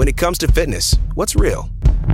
[0.00, 1.68] When it comes to fitness, what's real?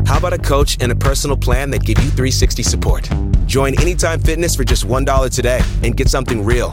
[0.06, 3.08] How about a coach and a personal plan that give you 360 support?
[3.46, 6.70] Join Anytime Fitness for just $1 today and get something real.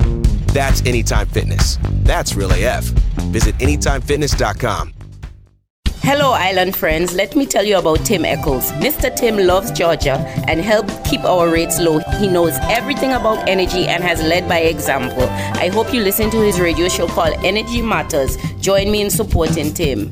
[0.48, 1.78] That's Anytime Fitness.
[2.02, 2.86] That's real AF.
[3.30, 4.94] Visit AnytimeFitness.com.
[6.02, 7.14] Hello, island friends.
[7.14, 8.72] Let me tell you about Tim Echols.
[8.72, 9.16] Mr.
[9.16, 10.18] Tim loves Georgia
[10.48, 12.00] and helps keep our rates low.
[12.20, 15.30] He knows everything about energy and has led by example.
[15.30, 18.36] I hope you listen to his radio show called Energy Matters.
[18.60, 20.12] Join me in supporting Tim.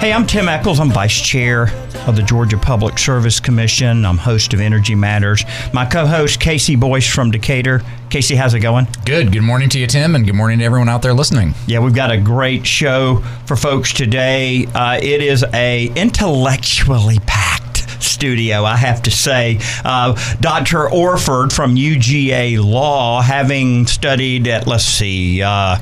[0.00, 0.78] Hey, I'm Tim Echols.
[0.78, 1.64] I'm Vice Chair
[2.06, 4.06] of the Georgia Public Service Commission.
[4.06, 5.44] I'm host of Energy Matters.
[5.72, 7.80] My co host, KC Boyce from Decatur.
[8.08, 8.86] KC, how's it going?
[9.04, 9.32] Good.
[9.32, 11.52] Good morning to you, Tim, and good morning to everyone out there listening.
[11.66, 14.66] Yeah, we've got a great show for folks today.
[14.66, 19.58] Uh, it is a intellectually packed studio, I have to say.
[19.84, 20.88] Uh, Dr.
[20.88, 25.76] Orford from UGA Law, having studied at, let's see, uh,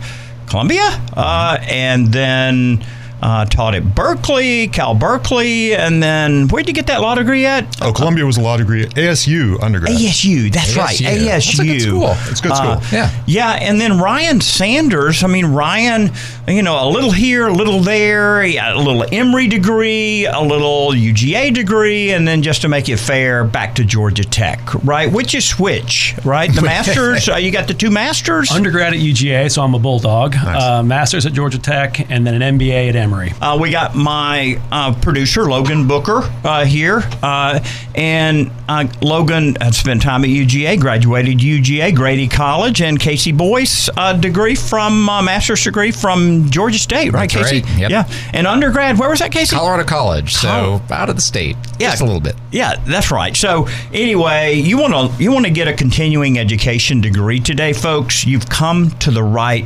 [0.48, 2.82] Columbia, uh, and then
[3.22, 7.64] uh, taught at Berkeley, Cal Berkeley, and then where'd you get that law degree at?
[7.82, 8.84] Oh, Columbia was a law degree.
[8.86, 9.94] ASU undergrad.
[9.96, 10.76] ASU, that's ASU.
[10.76, 10.96] right.
[10.96, 11.56] ASU.
[11.56, 12.14] That's a good school.
[12.30, 12.70] It's a good school.
[12.72, 13.10] Uh, Yeah.
[13.26, 15.24] Yeah, and then Ryan Sanders.
[15.24, 16.10] I mean, Ryan,
[16.46, 21.52] you know, a little here, a little there, a little Emory degree, a little UGA
[21.54, 25.10] degree, and then just to make it fair, back to Georgia Tech, right?
[25.10, 26.54] Which is which, right?
[26.54, 27.28] The masters.
[27.28, 28.50] uh, you got the two masters.
[28.50, 30.34] undergrad at UGA, so I'm a Bulldog.
[30.36, 33.15] Uh, master's at Georgia Tech, and then an MBA at Emory.
[33.40, 37.60] Uh, we got my uh, producer Logan Booker uh, here, uh,
[37.94, 43.88] and uh, Logan had spent time at UGA, graduated UGA Grady College, and KC Boyce
[43.96, 47.62] uh, degree from uh, master's degree from Georgia State, right, That's KC?
[47.64, 47.90] right, yep.
[47.90, 48.98] Yeah, and undergrad.
[48.98, 49.52] Where was that, KC?
[49.54, 50.48] Colorado College, so
[50.88, 50.94] Oh.
[50.94, 51.90] out of the state, Yeah.
[51.90, 52.36] just a little bit.
[52.52, 53.36] Yeah, that's right.
[53.36, 58.26] So anyway, you want to you want to get a continuing education degree today, folks.
[58.26, 59.64] You've come to the right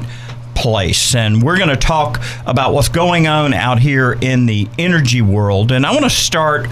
[0.55, 5.23] place and we're going to talk about what's going on out here in the energy
[5.23, 5.73] world.
[5.73, 6.67] And i want to start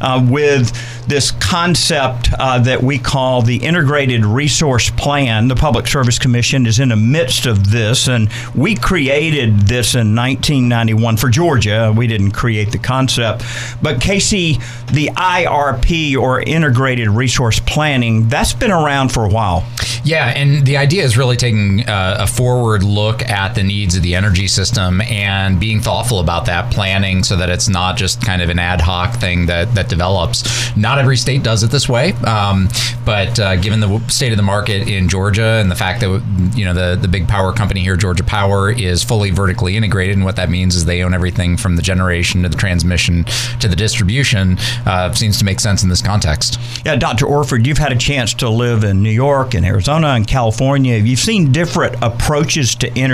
[0.00, 0.72] uh, with
[1.06, 5.48] this concept uh, that we call the integrated resource plan.
[5.48, 10.14] The public service commission is in the midst of this and we created this in
[10.14, 11.92] 1991 for georgia.
[11.94, 13.44] We didn't create the concept.
[13.82, 14.62] But KC
[14.92, 19.64] the irp or integrated resource planning that's been around for a while.
[20.04, 24.02] Yeah, and the idea is really taking uh, a forward look at the needs of
[24.02, 28.42] the energy system and being thoughtful about that planning so that it's not just kind
[28.42, 30.76] of an ad hoc thing that, that develops.
[30.76, 32.68] Not every state does it this way, um,
[33.04, 36.22] but uh, given the state of the market in Georgia and the fact that
[36.54, 40.24] you know the the big power company here, Georgia Power, is fully vertically integrated, and
[40.24, 43.24] what that means is they own everything from the generation to the transmission
[43.60, 46.58] to the distribution, uh, seems to make sense in this context.
[46.84, 47.26] Yeah, Dr.
[47.26, 50.96] Orford, you've had a chance to live in New York and Arizona and California.
[50.96, 53.13] You've seen different approaches to energy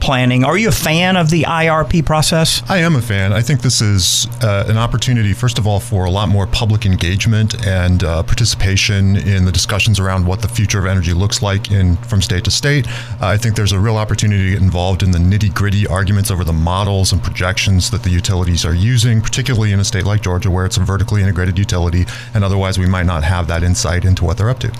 [0.00, 0.44] planning.
[0.44, 2.62] Are you a fan of the IRP process?
[2.68, 3.32] I am a fan.
[3.32, 6.86] I think this is uh, an opportunity, first of all, for a lot more public
[6.86, 11.70] engagement and uh, participation in the discussions around what the future of energy looks like
[11.70, 12.86] in from state to state.
[13.20, 16.30] Uh, I think there's a real opportunity to get involved in the nitty gritty arguments
[16.30, 20.22] over the models and projections that the utilities are using, particularly in a state like
[20.22, 22.04] Georgia, where it's a vertically integrated utility,
[22.34, 24.72] and otherwise we might not have that insight into what they're up to.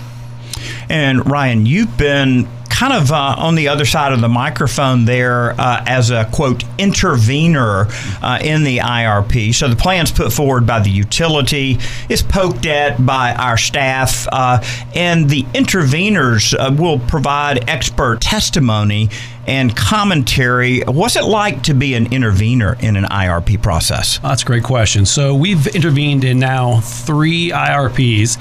[0.89, 2.47] And Ryan, you've been
[2.79, 6.63] kind of uh, on the other side of the microphone there uh, as a quote
[6.77, 7.87] intervener
[8.21, 9.53] uh, in the IRP.
[9.53, 11.77] So the plan's put forward by the utility,
[12.07, 14.63] is poked at by our staff, uh,
[14.95, 19.09] and the interveners uh, will provide expert testimony
[19.45, 20.79] and commentary.
[20.81, 24.19] What's it like to be an intervener in an IRP process?
[24.19, 25.05] That's a great question.
[25.05, 28.37] So we've intervened in now three IRPs.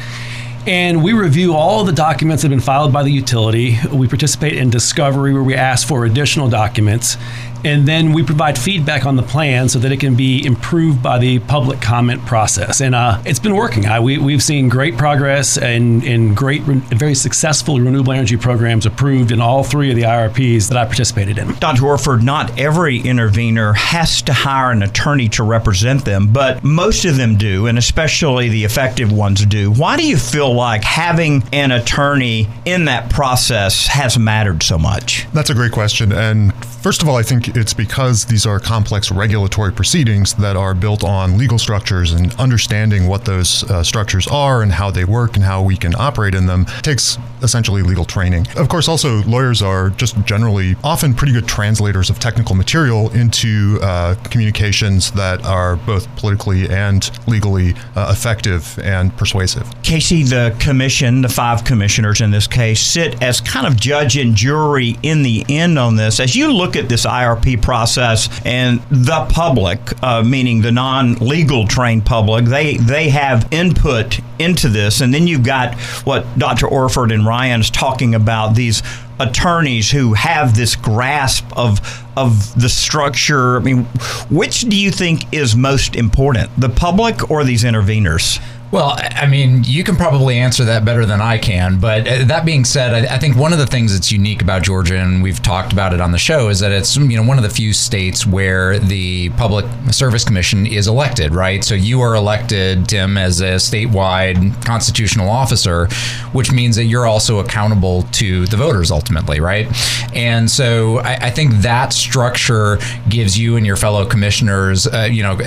[0.69, 3.79] And we review all the documents that have been filed by the utility.
[3.91, 7.17] We participate in discovery where we ask for additional documents.
[7.65, 11.19] And then we provide feedback on the plan so that it can be improved by
[11.19, 12.81] the public comment process.
[12.81, 13.87] And uh, it's been working.
[13.87, 19.33] I, we, we've seen great progress and, and great, very successful renewable energy programs approved
[19.33, 21.53] in all three of the IRPs that I participated in.
[21.55, 21.87] Dr.
[21.87, 27.17] Orford, not every intervener has to hire an attorney to represent them, but most of
[27.17, 29.71] them do, and especially the effective ones do.
[29.71, 35.27] Why do you feel like having an attorney in that process has mattered so much?
[35.33, 36.13] That's a great question.
[36.13, 40.75] And first of all, I think it's because these are complex regulatory proceedings that are
[40.75, 45.37] built on legal structures and understanding what those uh, structures are and how they work
[45.37, 48.47] and how we can operate in them takes essentially legal training.
[48.57, 53.79] Of course, also lawyers are just generally often pretty good translators of technical material into
[53.83, 59.65] uh, communications that are both politically and legally uh, effective and persuasive.
[59.83, 64.35] KC, the commission, the five commissioners in this case, sit as kind of judge and
[64.35, 66.21] jury in the end on this.
[66.21, 72.05] As you look at this IRP process and the public, uh, meaning the non-legal trained
[72.07, 75.75] public, they they have input into this, and then you've got
[76.05, 76.67] what Dr.
[76.67, 78.83] Orford and Ryan's talking about these
[79.21, 81.81] attorneys who have this grasp of
[82.17, 83.57] of the structure.
[83.57, 83.85] I mean,
[84.31, 88.41] which do you think is most important, the public or these interveners?
[88.71, 91.81] Well, I mean, you can probably answer that better than I can.
[91.81, 94.99] But uh, that being said, I, think one of the things that's unique about Georgia,
[94.99, 97.45] and we've talked about it on the show, is that it's you know one of
[97.45, 101.65] the few states where the Public Service Commission is elected, right?
[101.65, 105.87] So you are elected, Tim, as a statewide constitutional officer,
[106.33, 109.67] which means that you're also accountable to the voters ultimately, right?
[110.15, 112.79] And so I, I think that structure
[113.09, 115.39] gives you and your fellow commissioners, uh, you know,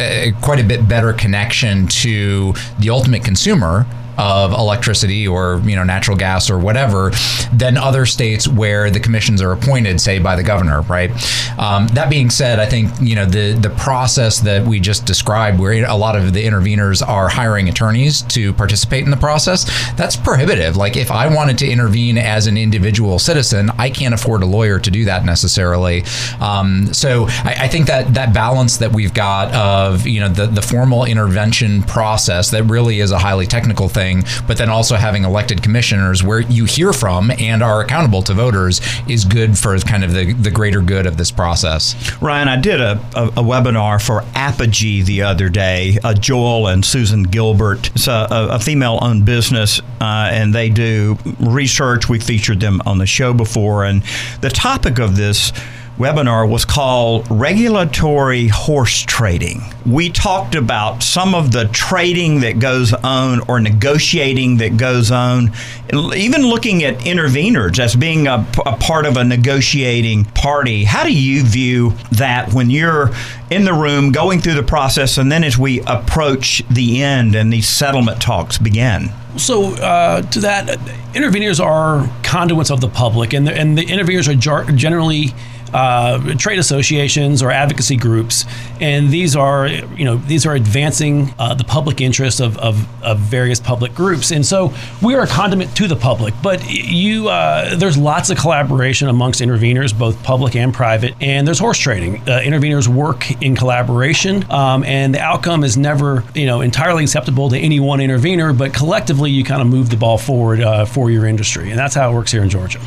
[0.42, 3.86] quite a bit better connection to the ultimate ultimate consumer
[4.22, 7.12] of electricity or you know natural gas or whatever
[7.52, 11.10] than other states where the commissions are appointed, say by the governor, right?
[11.58, 15.60] Um, that being said, I think you know the the process that we just described,
[15.60, 19.66] where a lot of the interveners are hiring attorneys to participate in the process,
[19.96, 20.78] that's prohibitive.
[20.78, 24.78] Like if I wanted to intervene as an individual citizen, I can't afford a lawyer
[24.80, 26.04] to do that necessarily.
[26.40, 30.46] Um, so I, I think that that balance that we've got of you know the
[30.46, 34.11] the formal intervention process that really is a highly technical thing
[34.48, 38.82] but then also having elected commissioners where you hear from and are accountable to voters
[39.08, 41.96] is good for kind of the, the greater good of this process.
[42.22, 45.98] Ryan, I did a, a, a webinar for Apogee the other day.
[46.04, 47.90] Uh, Joel and Susan Gilbert.
[47.96, 52.10] It's a, a female owned business, uh, and they do research.
[52.10, 54.04] We featured them on the show before, and
[54.42, 55.54] the topic of this
[55.98, 59.62] webinar was called Regulatory Horse Trading.
[59.86, 65.52] We talked about some of the trading that goes on or negotiating that goes on,
[65.92, 70.86] even looking at interveners as being a, a part of a negotiating party.
[70.86, 73.12] How do you view that when you're
[73.50, 77.52] in the room going through the process and then as we approach the end and
[77.52, 79.12] these settlement talks begin?
[79.38, 80.68] So, uh, to that,
[81.14, 85.34] interveners are conduits of the public, and the, and the interveners are generally
[85.74, 88.46] uh, trade associations or advocacy groups,
[88.80, 93.20] and these are you know these are advancing uh, the public interest of, of, of,
[93.20, 96.34] various public groups, and so we are a conduit to the public.
[96.42, 101.60] But you uh, there's lots of collaboration amongst interveners, both public and private, and there's
[101.60, 102.18] horse trading.
[102.22, 107.50] Uh, interveners work in collaboration, um, and the outcome is never you know entirely acceptable
[107.50, 111.10] to any one intervener, but collectively you kind of move the ball forward uh, for
[111.10, 112.80] your industry, and that's how it works here in Georgia.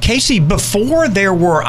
[0.00, 1.62] KC, before there were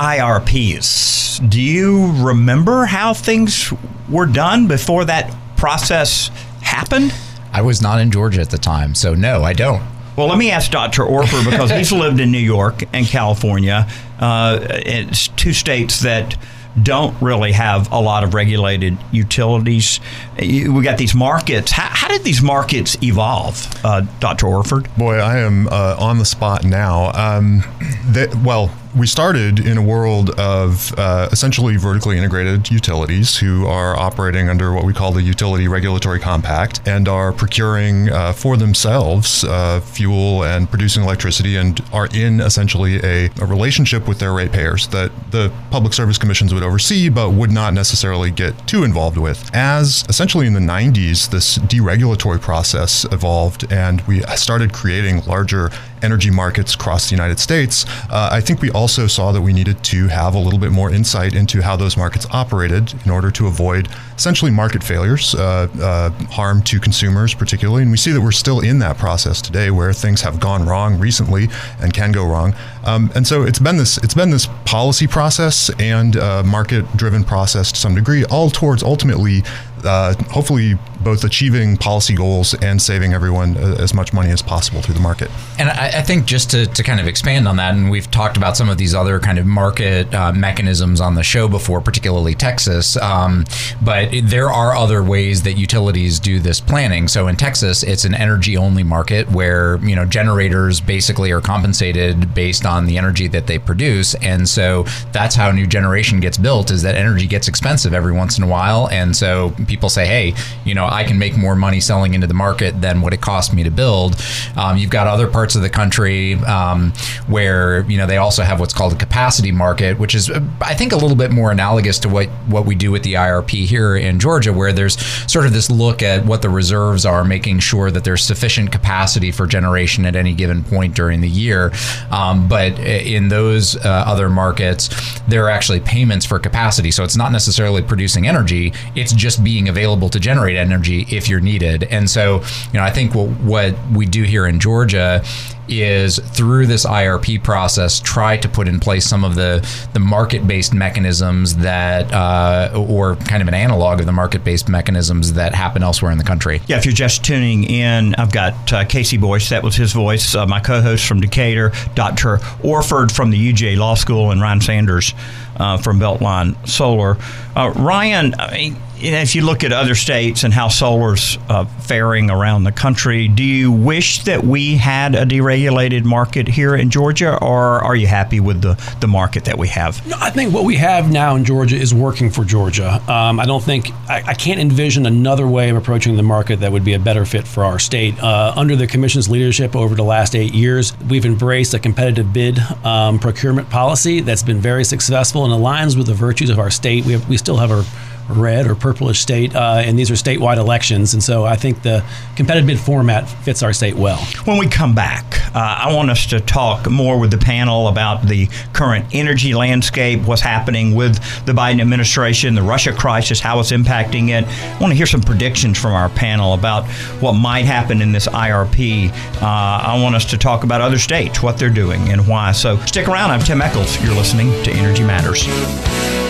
[0.58, 3.72] IRPs, do you remember how things
[4.10, 6.30] were done before that process
[6.62, 7.14] happened?
[7.54, 9.84] I was not in Georgia at the time, so no, I don't.
[10.16, 11.04] Well, let me ask Dr.
[11.04, 13.88] Orford because he's lived in New York and California.
[14.20, 16.36] Uh, it's two states that
[16.82, 20.00] don't really have a lot of regulated utilities.
[20.40, 21.72] We got these markets.
[21.72, 24.48] How, how did these markets evolve, uh, Dr.
[24.48, 24.88] Orford?
[24.96, 27.12] Boy, I am uh, on the spot now.
[27.14, 27.64] Um,
[28.08, 33.98] they, well, we started in a world of uh, essentially vertically integrated utilities who are
[33.98, 39.44] operating under what we call the Utility Regulatory Compact and are procuring uh, for themselves
[39.44, 44.88] uh, fuel and producing electricity and are in essentially a, a, relationship with their ratepayers
[44.88, 49.50] that the public service commissions would oversee but would not necessarily get too involved with.
[49.54, 55.70] As essentially in the 90s, this deregulatory process evolved and we started creating larger
[56.02, 59.84] energy markets across the United States, uh, I think we also saw that we needed
[59.86, 63.48] to have a little bit more insight into how those markets operated in order to
[63.48, 67.84] avoid essentially market failures, uh, uh, harm to consumers particularly.
[67.84, 71.00] And we see that we're still in that process today, where things have gone wrong
[71.00, 71.50] recently
[71.82, 72.56] and can go wrong.
[72.86, 77.24] Um, and so it's been this it's been this policy process and uh, market driven
[77.24, 79.44] process to some degree, all towards ultimately
[79.84, 80.76] uh, hopefully
[81.08, 85.00] both achieving policy goals and saving everyone uh, as much money as possible through the
[85.00, 85.32] market.
[85.58, 88.36] And I, I think just to, to kind of expand on that, and we've talked
[88.36, 92.36] about some of these other kind of market uh, mechanisms on the show before, particularly
[92.36, 93.46] Texas, um,
[93.82, 97.08] but there are other ways that utilities do this planning.
[97.08, 102.34] So in Texas, it's an energy only market where you know generators basically are compensated
[102.34, 104.84] based on the energy that they produce, and so
[105.14, 106.70] that's how new generation gets built.
[106.70, 110.34] Is that energy gets expensive every once in a while, and so people say, hey,
[110.66, 113.54] you know, I can make more money selling into the market than what it cost
[113.54, 114.16] me to build.
[114.56, 116.92] Um, you've got other parts of the country um,
[117.28, 120.94] where you know they also have what's called a capacity market, which is I think
[120.94, 124.20] a little bit more analogous to what what we do with the IRP here in
[124.20, 124.98] Georgia, where there's
[125.32, 129.32] sort of this look at what the reserves are, making sure that there's sufficient capacity
[129.32, 131.72] for generation at any given point during the year.
[132.10, 134.90] Um, but in those uh, other markets,
[135.28, 139.58] there are actually payments for capacity, so it's not necessarily producing energy; it's just being
[139.58, 141.84] being available to generate energy if you're needed.
[141.84, 145.24] And so, you know, I think what, what we do here in Georgia
[145.70, 150.74] is through this IRP process try to put in place some of the the market-based
[150.74, 156.12] mechanisms that uh, or kind of an analog of the market-based mechanisms that happen elsewhere
[156.12, 156.62] in the country.
[156.68, 159.50] Yeah, if you're just tuning in, I've got uh, KC Boyce.
[159.50, 160.36] That was his voice.
[160.36, 162.40] Uh, my co-host from Decatur, Dr.
[162.64, 165.14] Orford from the UGA Law School, and Ryan Sanders
[165.58, 167.18] uh, from Beltline Solar.
[167.56, 172.30] Uh, Ryan, I mean, if you look at other states and how solar's uh, faring
[172.30, 177.38] around the country, do you wish that we had a deregulated market here in Georgia,
[177.42, 180.06] or are you happy with the, the market that we have?
[180.08, 183.02] No, I think what we have now in Georgia is working for Georgia.
[183.12, 186.72] Um, I don't think I, I, can't envision another way of approaching the market that
[186.72, 188.22] would be a better fit for our state.
[188.22, 192.60] Uh, under the commission's leadership over the last eight years, we've embraced a competitive bid
[192.84, 197.06] um, procurement policy that's been very successful and aligns with the virtues of our state.
[197.06, 197.84] We have, we still have a
[198.30, 201.14] red or purplish state, uh, and these are statewide elections.
[201.14, 202.04] And so I think the
[202.36, 204.18] competitive bid format fits our state well.
[204.46, 208.28] When we come back, uh, I want us to talk more with the panel about
[208.28, 211.16] the current energy landscape, what's happening with
[211.46, 214.46] the Biden administration, the Russia crisis, how it's impacting it.
[214.46, 216.86] I want to hear some predictions from our panel about
[217.22, 219.10] what might happen in this IRP.
[219.42, 222.52] Uh, I want us to talk about other states, what they're doing, and why.
[222.52, 223.32] So stick around.
[223.32, 224.02] I'm Tim Echols.
[224.04, 226.27] You're listening to Energy Matters.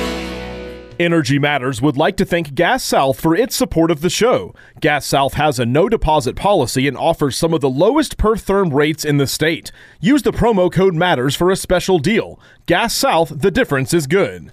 [1.00, 4.56] Energy Matters would like to thank Gas South for its support of the show.
[4.82, 8.74] Gas South has a no deposit policy and offers some of the lowest per therm
[8.74, 9.72] rates in the state.
[10.00, 12.40] Use the promo code MATTERS for a special deal.
[12.66, 14.52] Gas South, the difference is good.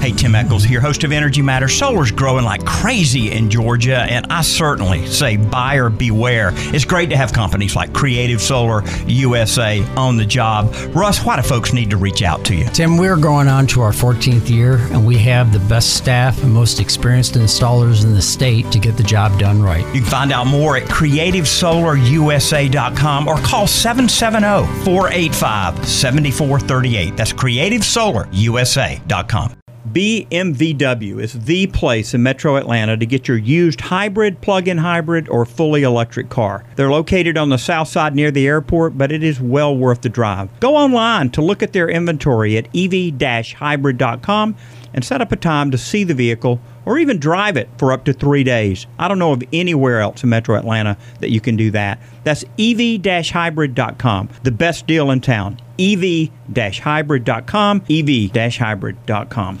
[0.00, 1.72] Hey, Tim Echols here, host of Energy Matters.
[1.76, 6.50] Solar's growing like crazy in Georgia, and I certainly say buyer beware.
[6.54, 10.72] It's great to have companies like Creative Solar USA on the job.
[10.94, 12.66] Russ, why do folks need to reach out to you?
[12.66, 16.52] Tim, we're going on to our 14th year, and we have the best staff and
[16.52, 19.84] most experienced installers in the state to get the job done right.
[19.94, 27.16] You can find out more at creativesolarusa.com or call 770 485 7438.
[27.16, 29.63] That's creativesolarusa.com.
[29.92, 35.28] BMVW is the place in metro Atlanta to get your used hybrid, plug in hybrid,
[35.28, 36.64] or fully electric car.
[36.76, 40.08] They're located on the south side near the airport, but it is well worth the
[40.08, 40.48] drive.
[40.60, 43.20] Go online to look at their inventory at ev
[43.52, 44.56] hybrid.com
[44.94, 48.04] and set up a time to see the vehicle or even drive it for up
[48.04, 48.86] to three days.
[48.98, 51.98] I don't know of anywhere else in metro Atlanta that you can do that.
[52.22, 55.60] That's ev hybrid.com, the best deal in town.
[55.78, 59.60] ev hybrid.com, ev hybrid.com.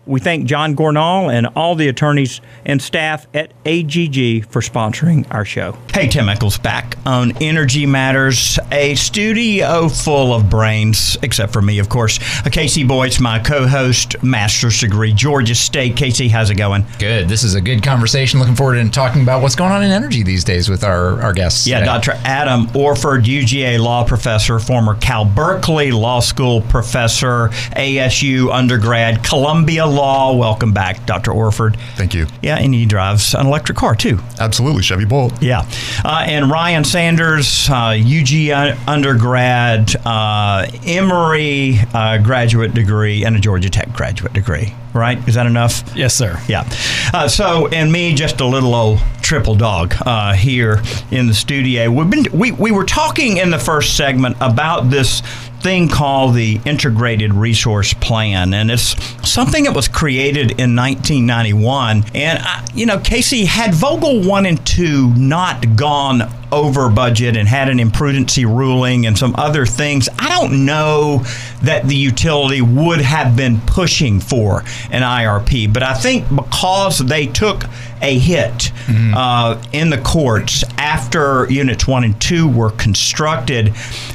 [0.07, 5.45] We thank John Gornall and all the attorneys and staff at AGG for sponsoring our
[5.45, 5.77] show.
[5.93, 11.77] Hey, Tim Echols back on Energy Matters, a studio full of brains, except for me,
[11.79, 12.17] of course.
[12.19, 15.95] Uh, KC Boyce my co host, master's degree, Georgia State.
[15.95, 16.83] KC, how's it going?
[16.99, 17.29] Good.
[17.29, 18.39] This is a good conversation.
[18.39, 21.31] Looking forward to talking about what's going on in energy these days with our, our
[21.31, 21.67] guests.
[21.67, 21.91] Yeah, today.
[21.91, 22.11] Dr.
[22.25, 30.00] Adam Orford, UGA law professor, former Cal Berkeley Law School professor, ASU undergrad, Columbia Law.
[30.01, 31.31] Welcome back, Dr.
[31.31, 31.77] Orford.
[31.95, 32.27] Thank you.
[32.41, 34.19] Yeah, and he drives an electric car too.
[34.39, 35.41] Absolutely, Chevy Bolt.
[35.41, 35.69] Yeah.
[36.03, 43.69] Uh, and Ryan Sanders, uh, UG undergrad, uh, Emory uh, graduate degree, and a Georgia
[43.69, 44.73] Tech graduate degree.
[44.93, 45.25] Right?
[45.27, 45.83] Is that enough?
[45.95, 46.39] Yes, sir.
[46.47, 46.69] Yeah.
[47.13, 50.81] Uh, so, and me, just a little old triple dog uh, here
[51.11, 51.89] in the studio.
[51.89, 55.21] We've been we, we were talking in the first segment about this
[55.61, 58.95] thing called the Integrated Resource Plan, and it's
[59.29, 62.03] something that was created in 1991.
[62.13, 67.47] And I, you know, KC had Vogtle one and two not gone over budget and
[67.47, 71.23] had an imprudency ruling and some other things, I don't know
[71.63, 75.71] that the utility would have been pushing for an IRP.
[75.71, 77.63] But I think because they took
[78.01, 79.13] a hit mm-hmm.
[79.15, 83.73] uh, in the courts after units one and two were constructed,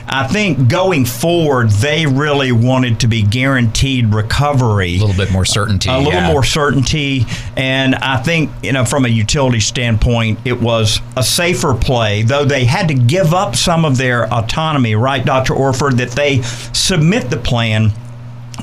[0.09, 4.97] I think going forward, they really wanted to be guaranteed recovery.
[4.97, 5.88] A little bit more certainty.
[5.88, 6.33] A little yeah.
[6.33, 7.26] more certainty.
[7.57, 12.45] And I think, you know, from a utility standpoint, it was a safer play though
[12.45, 15.54] they had to give up some of their autonomy, right, Dr.
[15.54, 17.92] Orford, that they submit the plan,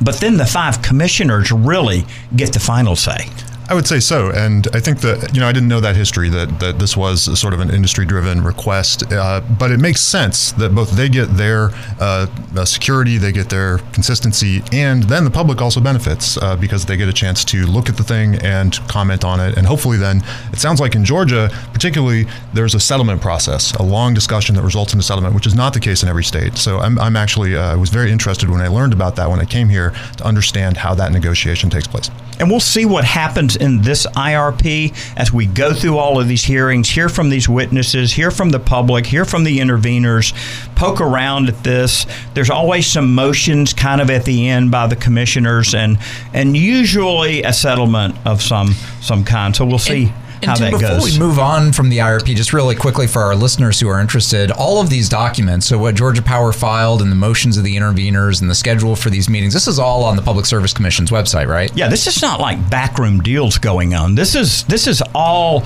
[0.02, 2.06] but then the five commissioners really
[2.36, 3.30] get the final say.
[3.70, 6.30] I would say so, and I think that you know I didn't know that history
[6.30, 10.76] that that this was sort of an industry-driven request, uh, but it makes sense that
[10.76, 12.28] both they get their uh,
[12.58, 16.98] uh, security, they get their consistency, and then the public also benefits uh, because they
[16.98, 20.22] get a chance to look at the thing and comment on it, and hopefully then
[20.52, 24.94] it sounds like in Georgia, particularly, there's a settlement process, a long discussion that results
[24.94, 26.58] in a settlement, which is not the case in every state.
[26.58, 29.46] So I'm, I'm actually uh, was very interested when I learned about that when I
[29.46, 32.12] came here to understand how that negotiation takes place.
[32.40, 36.44] And we'll see what happens in this IRP as we go through all of these
[36.44, 40.34] hearings, hear from these witnesses, hear from the public, hear from the interveners,
[40.76, 42.06] poke around at this.
[42.34, 45.98] There's always some motions kind of at the end by the commissioners and
[46.34, 49.56] and usually a settlement of some some kind.
[49.56, 50.04] So we'll see.
[50.06, 51.14] And- how Tim, that before goes.
[51.14, 54.52] we move on from the IRP, just really quickly for our listeners who are interested,
[54.52, 58.42] all of these documents, so what Georgia Power filed and the motions of the interveners
[58.42, 61.48] and the schedule for these meetings, this is all on the Public Service Commission's website,
[61.48, 61.76] right?
[61.76, 64.16] Yeah, this is not like backroom deals going on.
[64.16, 65.64] This is this is all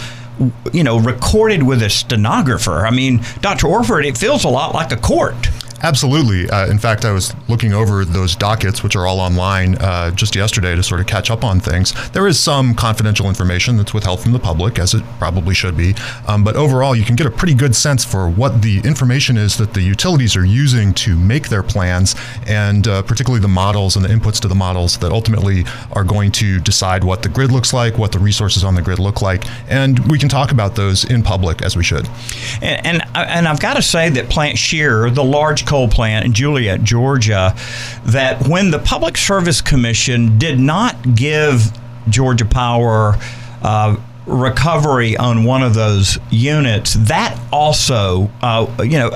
[0.71, 2.85] you know recorded with a stenographer.
[2.85, 3.67] I mean, Dr.
[3.67, 5.49] Orford, it feels a lot like a court.
[5.83, 6.49] Absolutely.
[6.49, 10.35] Uh, in fact, I was looking over those dockets, which are all online, uh, just
[10.35, 11.93] yesterday to sort of catch up on things.
[12.11, 15.93] There is some confidential information that's withheld from the public, as it probably should be.
[16.27, 19.57] Um, but overall, you can get a pretty good sense for what the information is
[19.57, 22.15] that the utilities are using to make their plans,
[22.47, 26.31] and uh, particularly the models and the inputs to the models that ultimately are going
[26.31, 29.43] to decide what the grid looks like, what the resources on the grid look like.
[29.69, 32.09] And we can talk about those in public as we should.
[32.61, 36.33] And, and, and I've got to say that Plant Scherer, the large coal plant in
[36.33, 37.55] Juliette, Georgia,
[38.05, 41.71] that when the Public Service Commission did not give
[42.09, 43.15] Georgia Power
[43.61, 43.97] uh,
[44.27, 49.09] recovery on one of those units, that also, uh, you know,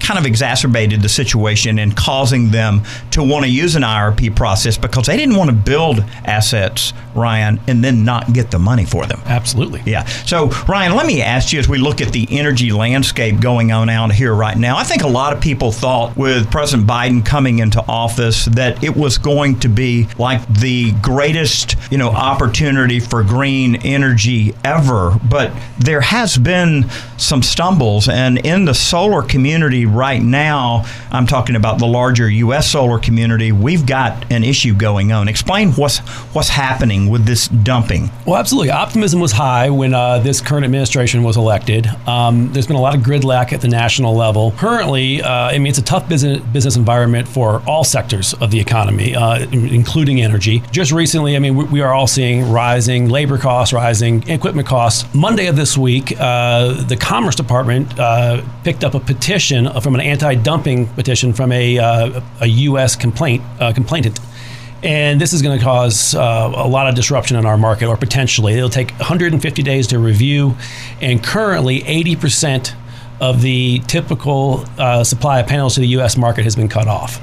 [0.00, 4.76] kind of exacerbated the situation and causing them to want to use an IRP process
[4.76, 9.06] because they didn't want to build assets, Ryan, and then not get the money for
[9.06, 9.20] them.
[9.26, 9.82] Absolutely.
[9.86, 10.04] Yeah.
[10.04, 13.88] So, Ryan, let me ask you as we look at the energy landscape going on
[13.88, 17.60] out here right now, I think a lot of people thought with President Biden coming
[17.60, 23.22] into office that it was going to be like the greatest, you know, opportunity for
[23.22, 28.08] green energy ever, but there has been some stumbles.
[28.08, 32.70] And in the solar community right now, I'm talking about the larger U.S.
[32.70, 35.28] solar community, we've got an issue going on.
[35.28, 35.98] Explain what's
[36.34, 38.10] what's happening with this dumping.
[38.26, 38.70] Well, absolutely.
[38.70, 41.86] Optimism was high when uh, this current administration was elected.
[42.06, 44.52] Um, there's been a lot of gridlock at the national level.
[44.52, 48.60] Currently, uh, I mean, it's a tough business business environment for all sectors of the
[48.60, 50.62] economy, uh, including energy.
[50.70, 55.04] Just recently, I mean, we, we are all seeing rising labor costs, rising equipment costs.
[55.14, 60.00] Monday of this week, uh, the Commerce Department uh, picked up a petition from an
[60.00, 62.96] anti-dumping petition from a, uh, a U.S.
[62.96, 64.18] complaint uh, complainant.
[64.82, 67.98] And this is going to cause uh, a lot of disruption in our market, or
[67.98, 68.54] potentially.
[68.54, 70.56] It'll take 150 days to review,
[71.02, 72.74] and currently 80%
[73.20, 76.16] of the typical uh, supply of panels to the U.S.
[76.16, 77.20] market has been cut off.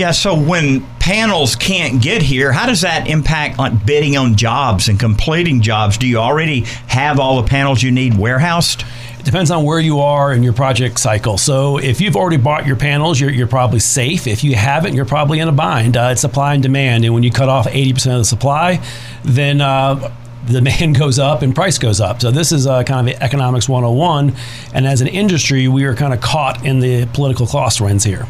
[0.00, 4.88] Yeah, so when panels can't get here, how does that impact like bidding on jobs
[4.88, 5.98] and completing jobs?
[5.98, 8.82] Do you already have all the panels you need warehoused?
[9.18, 11.36] It depends on where you are in your project cycle.
[11.36, 14.26] So if you've already bought your panels, you're, you're probably safe.
[14.26, 15.98] If you haven't, you're probably in a bind.
[15.98, 18.82] Uh, it's supply and demand, and when you cut off 80% of the supply,
[19.22, 20.10] then uh,
[20.46, 22.22] demand goes up and price goes up.
[22.22, 24.34] So this is uh, kind of economics 101.
[24.72, 28.26] And as an industry, we are kind of caught in the political crosswinds here.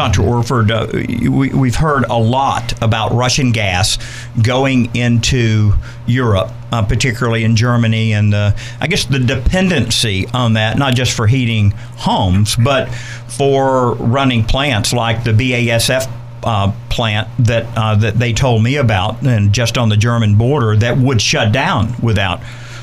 [0.00, 0.22] Dr.
[0.22, 0.86] Orford, uh,
[1.30, 3.98] we, have heard a lot about Russian gas
[4.40, 5.74] going into
[6.06, 11.26] Europe, uh, particularly in Germany, and I guess the dependency on that, not just for
[11.26, 12.88] heating homes, but
[13.28, 16.10] for running plants like the BASF
[16.44, 20.76] uh, plant that uh, that they told me about, and just on the German border,
[20.76, 22.40] that would shut down without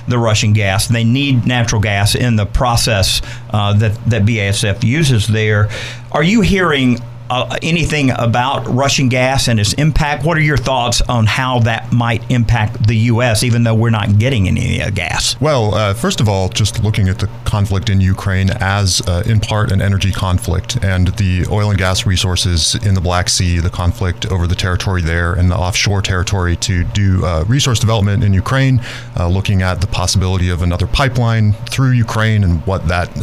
[0.08, 0.88] the Russian gas.
[0.88, 5.70] They need natural gas in the process uh, that that BASF uses there.
[6.12, 10.26] Are you hearing uh, anything about Russian gas and its impact?
[10.26, 14.18] What are your thoughts on how that might impact the U.S., even though we're not
[14.18, 15.40] getting any uh, gas?
[15.40, 19.40] Well, uh, first of all, just looking at the conflict in Ukraine as, uh, in
[19.40, 23.70] part, an energy conflict, and the oil and gas resources in the Black Sea, the
[23.70, 28.82] conflict over the territory there, and the offshore territory to do resource development in Ukraine,
[29.18, 33.16] looking at the possibility of another pipeline through Ukraine and what that,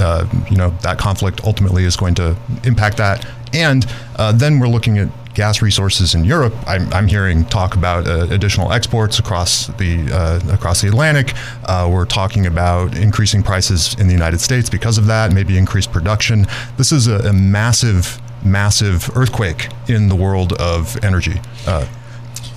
[0.51, 3.87] you know, that conflict ultimately is going to impact that and
[4.17, 6.55] uh, then we're looking at gas resources in Europe.
[6.67, 11.33] I'm, I'm hearing talk about uh, additional exports across the uh, across the Atlantic.
[11.65, 15.33] Uh, we're talking about increasing prices in the United States because of that.
[15.33, 16.47] Maybe increased production.
[16.77, 21.41] This is a, a massive, massive earthquake in the world of energy.
[21.67, 21.87] Uh,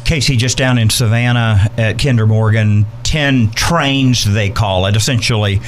[0.04, 5.60] KC, just down in Savannah at Kinder Morgan, 10 trains, they call it, essentially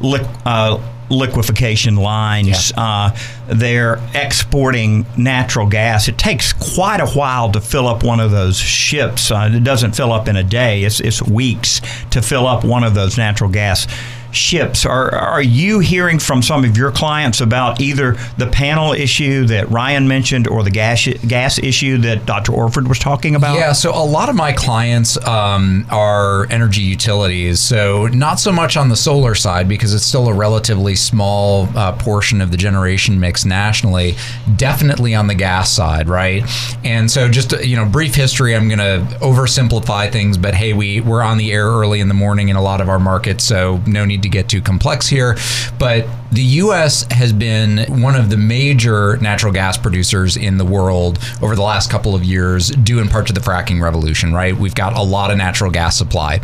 [0.00, 0.78] li- uh,
[1.10, 2.70] liquefaction lines.
[2.70, 2.82] Yeah.
[2.82, 3.16] Uh,
[3.48, 6.08] they're exporting natural gas.
[6.08, 9.30] It takes quite a while to fill up one of those ships.
[9.30, 10.84] Uh, it doesn't fill up in a day.
[10.84, 13.86] It's, it's weeks to fill up one of those natural gas
[14.32, 14.84] ships.
[14.84, 19.68] Are are you hearing from some of your clients about either the panel issue that
[19.70, 22.52] Ryan mentioned or the gas gas issue that Dr.
[22.52, 23.56] Orford was talking about?
[23.56, 27.60] Yeah, so a lot of my clients um, are energy utilities.
[27.60, 31.92] So not so much on the solar side because it's still a relatively small uh,
[31.92, 34.16] portion of the generation mix nationally.
[34.56, 36.44] Definitely on the gas side, right?
[36.84, 38.54] And so just you know, brief history.
[38.54, 42.14] I'm going to oversimplify things, but hey, we we're on the air early in the
[42.14, 45.06] morning in a lot of our markets, so no need need to get too complex
[45.06, 45.36] here,
[45.78, 47.06] but the U.S.
[47.12, 51.90] has been one of the major natural gas producers in the world over the last
[51.90, 54.56] couple of years, due in part to the fracking revolution, right?
[54.56, 56.40] We've got a lot of natural gas supply.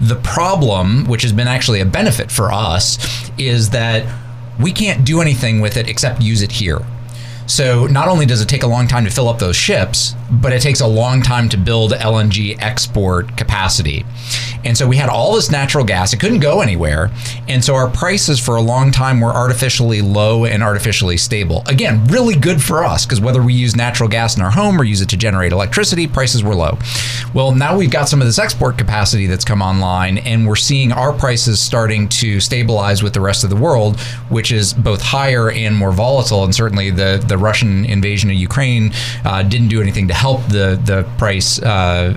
[0.00, 2.98] The problem, which has been actually a benefit for us,
[3.38, 4.06] is that
[4.60, 6.80] we can't do anything with it except use it here.
[7.46, 10.52] So not only does it take a long time to fill up those ships, but
[10.52, 14.04] it takes a long time to build LNG export capacity.
[14.64, 17.10] And so we had all this natural gas, it couldn't go anywhere.
[17.48, 21.64] And so our prices for a long time were artificially low and artificially stable.
[21.66, 24.84] Again, really good for us because whether we use natural gas in our home or
[24.84, 26.78] use it to generate electricity, prices were low.
[27.34, 30.92] Well, now we've got some of this export capacity that's come online, and we're seeing
[30.92, 35.50] our prices starting to stabilize with the rest of the world, which is both higher
[35.50, 36.44] and more volatile.
[36.44, 38.92] And certainly the, the Russian invasion of Ukraine
[39.24, 41.66] uh, didn't do anything to help the, the price uh,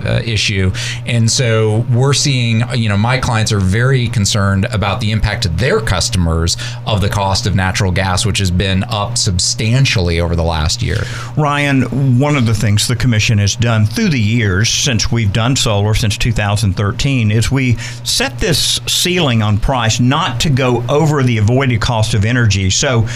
[0.04, 0.72] uh, issue.
[1.06, 5.48] And so we're seeing, you know, my clients are very concerned about the impact to
[5.48, 10.42] their customers of the cost of natural gas, which has been up substantially over the
[10.42, 10.98] last year.
[11.36, 15.56] Ryan, one of the things the commission has done through the years since we've done
[15.56, 21.38] solar since 2013 is we set this ceiling on price not to go over the
[21.38, 22.70] avoided cost of energy.
[22.70, 23.06] So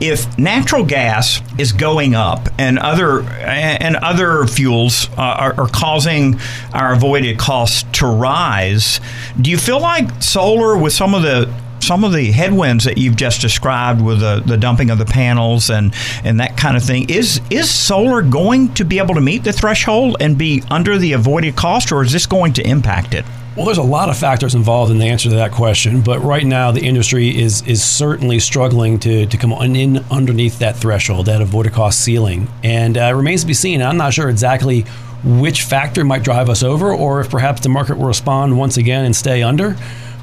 [0.00, 6.38] if natural gas is going up and other and other fuels uh, are, are, causing
[6.72, 9.00] our avoided costs to rise,
[9.40, 13.16] do you feel like solar with some of the some of the headwinds that you've
[13.16, 17.08] just described with the, the dumping of the panels and, and that kind of thing
[17.08, 21.12] is is solar going to be able to meet the threshold and be under the
[21.12, 23.24] avoided cost or is this going to impact it?
[23.58, 26.46] Well, there's a lot of factors involved in the answer to that question, but right
[26.46, 31.42] now the industry is is certainly struggling to, to come in underneath that threshold, that
[31.42, 33.82] avoided cost ceiling, and uh, it remains to be seen.
[33.82, 34.82] I'm not sure exactly
[35.24, 39.04] which factor might drive us over, or if perhaps the market will respond once again
[39.04, 39.76] and stay under.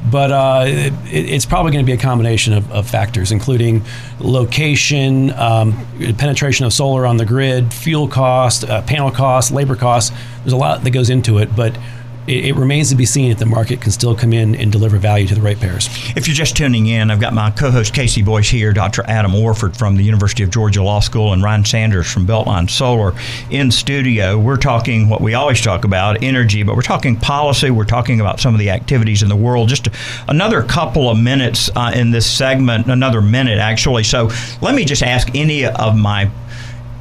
[0.10, 3.84] But uh, it, it's probably going to be a combination of, of factors, including
[4.18, 5.74] location, um,
[6.18, 10.14] penetration of solar on the grid, fuel cost, uh, panel cost, labor cost.
[10.44, 11.78] There's a lot that goes into it, but
[12.28, 14.98] it, it, remains to be seen if the market can still come in and deliver
[14.98, 15.88] value to the ratepayers.
[16.16, 19.04] If you're just tuning in, I've got my co-host KC Boyce here, Dr.
[19.08, 23.14] Adam Orford from the University of Georgia Law School, and Ryan Sanders from Beltline Solar
[23.50, 24.38] in studio.
[24.38, 27.70] We're talking what we always talk about, energy, but we're talking policy.
[27.70, 29.70] We're talking about some of the activities in the world.
[29.70, 29.88] Just
[30.28, 34.04] another couple of minutes uh, in this segment, another minute actually.
[34.04, 34.30] So
[34.62, 36.32] let me just ask any of my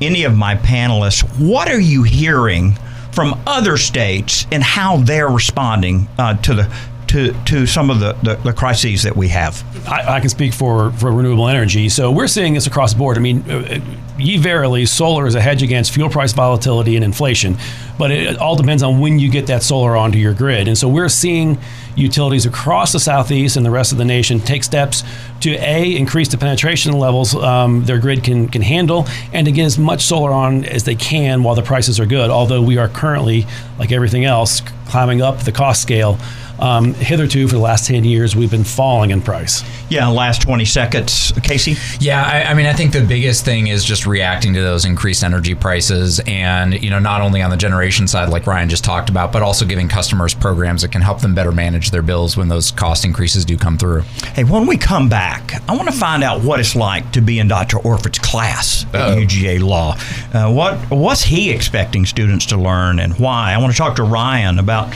[0.01, 2.77] any of my panelists, what are you hearing
[3.15, 6.77] from other states and how they're responding uh, to the
[7.15, 9.63] to, to some of the, the, the crises that we have?
[9.89, 11.89] I, I, can speak for, for renewable energy.
[11.89, 13.17] So we're seeing this across the board.
[13.17, 13.81] I mean, uh,
[14.19, 17.57] ye verily, solar is a hedge against fuel price volatility and inflation,
[17.99, 20.67] but it all depends on when you get that solar onto your grid.
[20.67, 21.59] And so we're seeing
[21.97, 25.05] utilities across the southeast and the rest of the nation take steps
[25.41, 29.65] to a increase the penetration levels um, their grid can can handle, and to get
[29.65, 32.31] as much solar on as they can while the prices are good.
[32.31, 33.47] Although we are currently,
[33.79, 36.19] like everything else, climbing up the cost scale
[36.65, 39.63] um, hitherto, for the last 10 years, we've been falling in price.
[39.91, 41.33] Yeah, last 20 seconds.
[41.33, 42.01] KC?
[42.01, 45.23] Yeah, I, I, mean, I think the biggest thing is just reacting to those increased
[45.23, 49.11] energy prices and, you know, not only on the generation side, like Ryan just talked
[49.11, 52.49] about, but also giving customers programs that can help them better manage their bills when
[52.49, 54.01] those cost increases do come through.
[54.35, 57.41] Hey, when we come back, I want to find out what it's like to be
[57.41, 57.79] in Dr.
[57.79, 59.17] Orford's class at Uh-oh.
[59.21, 59.97] UGA Law.
[60.33, 63.53] Uh, what What's he expecting students to learn and why?
[63.53, 64.89] I want to talk to Ryan about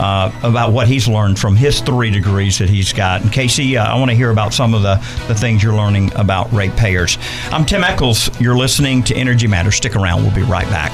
[0.00, 3.20] uh, about what he's learned from his three degrees that he's got.
[3.20, 4.94] And KC, uh, I want to hear about some of the,
[5.28, 7.18] the things you're learning about ratepayers.
[7.52, 8.30] I'm Tim Echols.
[8.40, 9.76] You're listening to Energy Matters.
[9.76, 10.22] Stick around.
[10.22, 10.90] We'll be right back.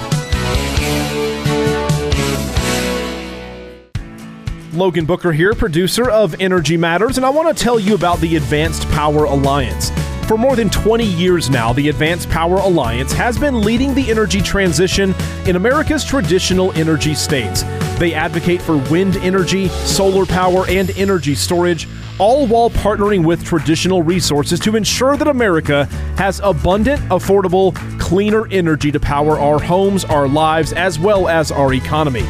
[4.73, 8.37] Logan Booker here, producer of Energy Matters, and I want to tell you about the
[8.37, 9.91] Advanced Power Alliance.
[10.27, 14.41] For more than 20 years now, the Advanced Power Alliance has been leading the energy
[14.41, 15.15] transition
[15.47, 17.63] in America's traditional energy states.
[18.01, 21.87] They advocate for wind energy, solar power, and energy storage,
[22.19, 25.85] all while partnering with traditional resources to ensure that America
[26.19, 31.73] has abundant, affordable, cleaner energy to power our homes, our lives, as well as our
[31.73, 32.27] economy.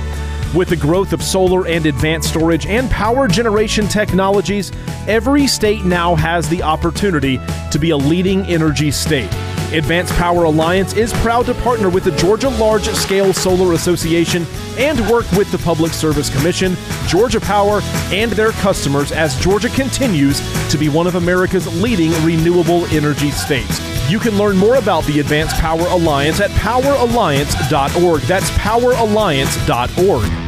[0.55, 4.73] With the growth of solar and advanced storage and power generation technologies,
[5.07, 7.39] every state now has the opportunity
[7.71, 9.31] to be a leading energy state.
[9.73, 14.47] Advanced Power Alliance is proud to partner with the Georgia Large Scale Solar Association
[14.79, 16.77] and work with the Public Service Commission,
[17.09, 17.81] Georgia Power,
[18.13, 23.96] and their customers as Georgia continues to be one of America's leading renewable energy states.
[24.09, 28.21] You can learn more about the Advanced Power Alliance at poweralliance.org.
[28.23, 30.47] That's poweralliance.org.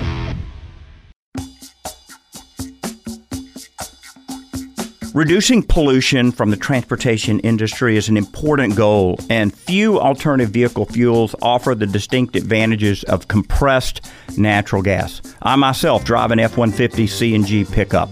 [5.13, 11.35] Reducing pollution from the transportation industry is an important goal, and few alternative vehicle fuels
[11.43, 15.21] offer the distinct advantages of compressed natural gas.
[15.43, 18.09] I myself drive an F 150 CNG pickup.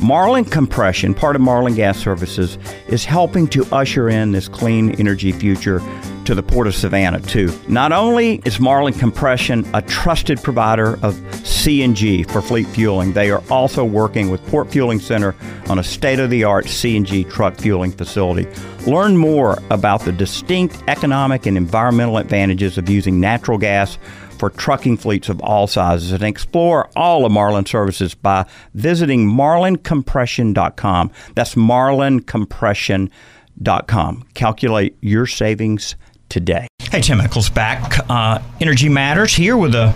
[0.00, 5.32] Marlin Compression, part of Marlin Gas Services, is helping to usher in this clean energy
[5.32, 5.80] future
[6.24, 7.52] to the Port of Savannah, too.
[7.68, 13.42] Not only is Marlin Compression a trusted provider of CNG for fleet fueling, they are
[13.50, 15.34] also working with Port Fueling Center
[15.68, 18.48] on a state of the art CNG truck fueling facility.
[18.86, 23.98] Learn more about the distinct economic and environmental advantages of using natural gas
[24.44, 31.10] for trucking fleets of all sizes and explore all of Marlin services by visiting marlincompression.com.
[31.34, 34.24] That's marlincompression.com.
[34.34, 35.96] Calculate your savings
[36.28, 36.66] today.
[36.78, 38.04] Hey, Tim Echols back.
[38.10, 39.94] Uh, Energy Matters here with a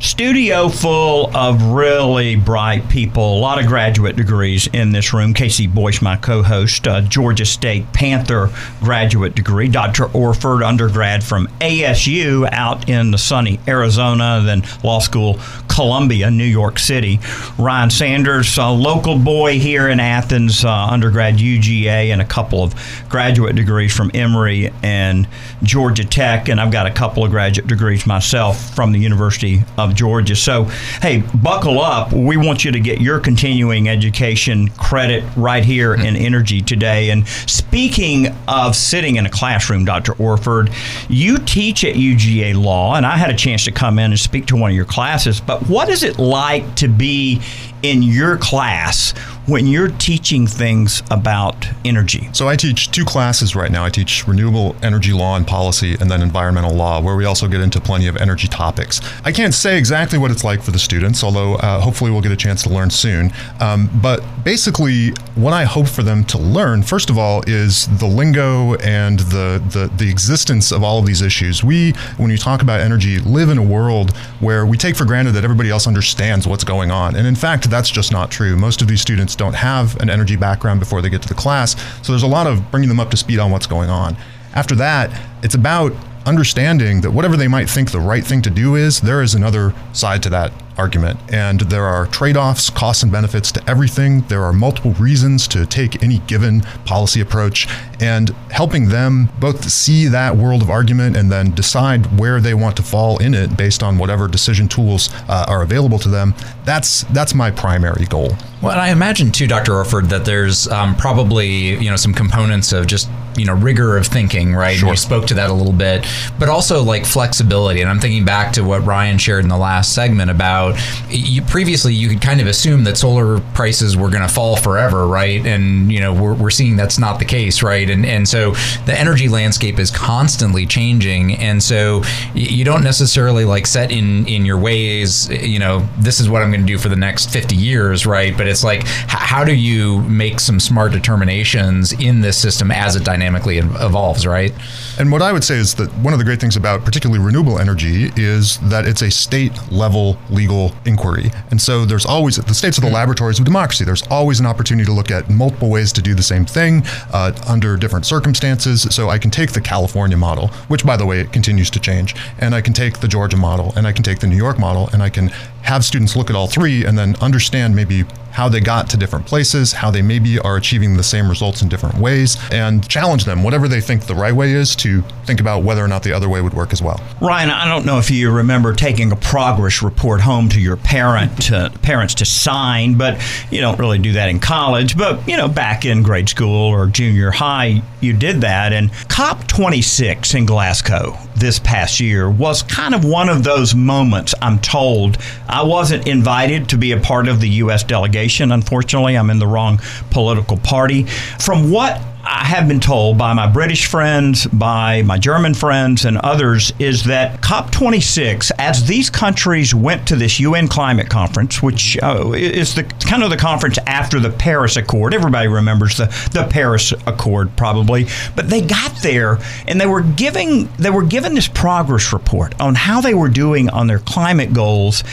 [0.00, 5.32] studio full of really bright people, a lot of graduate degrees in this room.
[5.34, 10.06] KC Boyce, my co host, uh, Georgia State Panther graduate degree, Dr.
[10.06, 16.78] Orford, undergrad from ASU out in the sunny Arizona, then law school, Columbia, New York
[16.78, 17.18] City.
[17.58, 22.74] Ryan Sanders, a local boy here in Athens, uh, undergrad UGA, and a couple of
[23.08, 25.26] graduate degrees from Emory and
[25.62, 26.48] Georgia Tech.
[26.48, 30.36] And I've got a couple of graduate degrees myself from the University of Georgia.
[30.36, 30.64] So,
[31.00, 32.12] hey, buckle up.
[32.12, 36.06] We want you to get your continuing education credit right here mm-hmm.
[36.06, 37.10] in Energy today.
[37.10, 40.12] And speaking of sitting in a classroom, Dr.
[40.14, 40.70] Orford,
[41.08, 44.46] you teach at UGA Law, and I had a chance to come in and speak
[44.46, 45.40] to one of your classes.
[45.40, 47.40] But what is it like to be
[47.82, 49.12] in your class
[49.46, 52.28] when you're teaching things about energy?
[52.32, 53.84] So I teach two classes right now.
[53.84, 57.60] I teach renewable energy law and policy and then environmental law, where we also get
[57.60, 59.00] into plenty of energy topics.
[59.24, 62.32] I can't say exactly what it's like for the students, although uh, hopefully we'll get
[62.32, 63.32] a chance to learn soon.
[63.60, 68.06] Um, but basically, what I hope for them to learn, first of all, is the
[68.06, 71.62] lingo and the, the, the existence of all of these issues.
[71.62, 75.32] We, when you talk about energy, live in a world where we take for granted
[75.32, 77.16] that everybody else understands what's going on.
[77.16, 78.56] And in fact, that's just not true.
[78.56, 81.76] Most of these students don't have an energy background before they get to the class.
[82.02, 84.16] So there's a lot of bringing them up to speed on what's going on.
[84.54, 85.92] After that, it's about
[86.26, 89.74] understanding that whatever they might think the right thing to do is, there is another
[89.92, 91.18] side to that argument.
[91.32, 94.22] And there are trade offs, costs, and benefits to everything.
[94.22, 97.68] There are multiple reasons to take any given policy approach,
[98.00, 102.76] and helping them both see that world of argument and then decide where they want
[102.76, 106.34] to fall in it based on whatever decision tools uh, are available to them.
[106.64, 108.32] That's that's my primary goal.
[108.62, 109.74] Well, and I imagine too, Dr.
[109.74, 114.06] Orford, that there's um, probably you know some components of just you know rigor of
[114.06, 114.76] thinking, right?
[114.76, 114.88] Sure.
[114.88, 116.06] And you spoke to that a little bit,
[116.38, 117.80] but also like flexibility.
[117.80, 120.63] And I'm thinking back to what Ryan shared in the last segment about
[121.08, 125.06] you, previously you could kind of assume that solar prices were going to fall forever,
[125.06, 125.44] right?
[125.44, 127.88] And you know we're, we're seeing that's not the case, right?
[127.88, 128.52] And and so
[128.86, 132.02] the energy landscape is constantly changing, and so
[132.34, 136.50] you don't necessarily like set in in your ways, you know, this is what I'm
[136.50, 138.36] going to do for the next 50 years, right?
[138.36, 143.04] But it's like how do you make some smart determinations in this system as it
[143.04, 144.52] dynamically evolves, right?
[144.98, 147.58] And what I would say is that one of the great things about particularly renewable
[147.58, 150.53] energy is that it's a state level legal
[150.84, 151.30] inquiry.
[151.50, 153.84] And so there's always, the states are the laboratories of democracy.
[153.84, 157.32] There's always an opportunity to look at multiple ways to do the same thing uh,
[157.48, 158.82] under different circumstances.
[158.94, 162.14] So I can take the California model, which by the way, it continues to change,
[162.38, 164.88] and I can take the Georgia model, and I can take the New York model,
[164.92, 165.28] and I can
[165.62, 169.24] have students look at all three and then understand maybe how they got to different
[169.26, 173.44] places, how they maybe are achieving the same results in different ways, and challenge them,
[173.44, 176.28] whatever they think the right way is, to think about whether or not the other
[176.28, 177.00] way would work as well.
[177.20, 181.42] Ryan, I don't know if you remember taking a progress report home to your parent
[181.44, 184.98] to, parents to sign, but you don't really do that in college.
[184.98, 188.72] But you know, back in grade school or junior high, you did that.
[188.72, 194.34] And COP26 in Glasgow this past year was kind of one of those moments.
[194.40, 195.18] I'm told
[195.48, 197.82] I wasn't invited to be a part of the U.S.
[197.84, 198.52] delegation.
[198.52, 201.04] Unfortunately, I'm in the wrong political party.
[201.04, 206.16] From what I have been told by my British friends, by my German friends, and
[206.18, 212.32] others is that COP26, as these countries went to this UN climate conference, which uh,
[212.32, 215.12] is the kind of the conference after the Paris Accord.
[215.12, 220.68] Everybody remembers the, the Paris Accord, probably, but they got there and they were giving
[220.78, 225.04] they were given this progress report on how they were doing on their climate goals.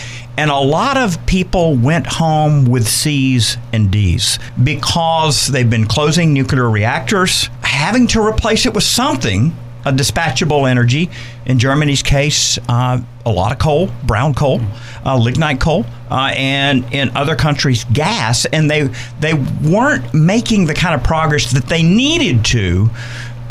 [0.42, 6.34] And a lot of people went home with C's and D's because they've been closing
[6.34, 11.12] nuclear reactors, having to replace it with something, a dispatchable energy.
[11.46, 14.62] In Germany's case, uh, a lot of coal, brown coal,
[15.06, 18.46] uh, lignite coal, uh, and in other countries, gas.
[18.46, 22.90] And they they weren't making the kind of progress that they needed to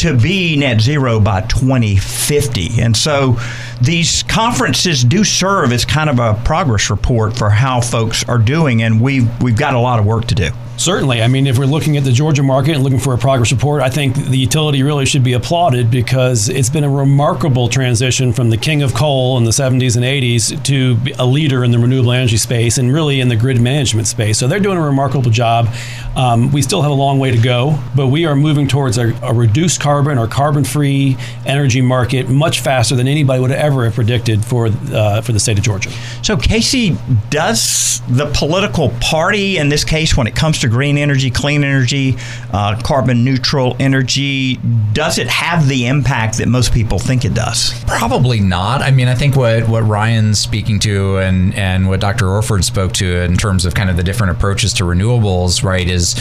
[0.01, 2.81] to be net zero by 2050.
[2.81, 3.39] And so
[3.83, 8.83] these conferences do serve as kind of a progress report for how folks are doing,
[8.83, 10.51] and we've we've got a lot of work to do.
[10.81, 11.21] Certainly.
[11.21, 13.83] I mean, if we're looking at the Georgia market and looking for a progress report,
[13.83, 18.49] I think the utility really should be applauded because it's been a remarkable transition from
[18.49, 22.13] the king of coal in the 70s and 80s to a leader in the renewable
[22.13, 24.39] energy space and really in the grid management space.
[24.39, 25.69] So they're doing a remarkable job.
[26.17, 29.13] Um, we still have a long way to go, but we are moving towards a,
[29.23, 33.97] a reduced carbon or carbon free energy market much faster than anybody would ever have
[33.97, 35.91] predicted for, uh, for the state of Georgia.
[36.23, 36.97] So, KC,
[37.29, 42.17] does the political party, in this case, when it comes to green energy, clean energy,
[42.53, 44.57] uh, carbon neutral energy,
[44.93, 47.73] does it have the impact that most people think it does?
[47.85, 48.83] Probably not.
[48.83, 52.29] I mean, I think what, what Ryan's speaking to and, and what Dr.
[52.29, 56.15] Orford spoke to in terms of kind of the different approaches to renewables, right, is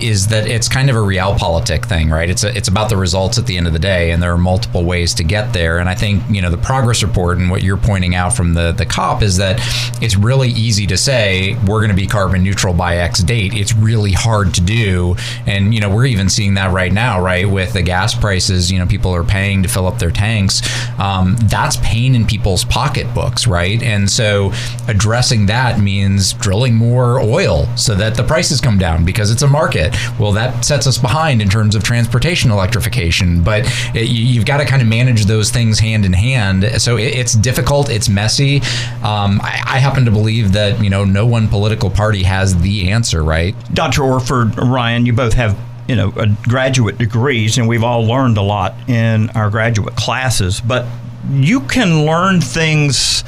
[0.00, 2.28] is that it's kind of a realpolitik thing, right?
[2.28, 4.38] It's a, it's about the results at the end of the day, and there are
[4.38, 5.78] multiple ways to get there.
[5.78, 8.72] And I think you know the progress report and what you're pointing out from the
[8.72, 9.60] the COP is that
[10.02, 13.54] it's really easy to say we're going to be carbon neutral by X date.
[13.54, 17.48] It's really hard to do, and you know we're even seeing that right now, right?
[17.48, 20.62] With the gas prices, you know people are paying to fill up their tanks.
[20.98, 23.82] Um, that's pain in people's pocketbooks, right?
[23.82, 24.52] And so
[24.88, 29.46] addressing that means drilling more oil so that the prices come down because it's a
[29.48, 30.18] market it.
[30.18, 33.42] Well, that sets us behind in terms of transportation electrification.
[33.42, 36.64] But it, you, have got to kind of manage those things hand in hand.
[36.80, 37.88] So it, it's difficult.
[37.90, 38.56] It's messy.
[39.02, 42.90] Um, I, I happen to believe that you know no one political party has the
[42.90, 43.54] answer, right?
[43.74, 44.02] Dr.
[44.02, 48.74] Orford, Ryan, you both have you know graduate degrees, and we've all learned a lot
[48.88, 50.60] in our graduate classes.
[50.60, 50.86] But
[51.30, 53.24] you can learn things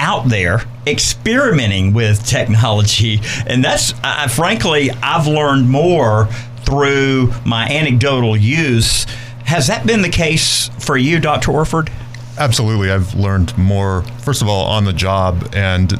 [0.00, 6.26] out there experimenting with technology, and that's uh, frankly I've learned more
[6.64, 9.04] through my anecdotal use.
[9.44, 11.52] Has that been the case for you, Dr.
[11.52, 11.90] Orford?
[12.38, 12.90] Absolutely.
[12.90, 15.92] I've learned more, first of all, on the job and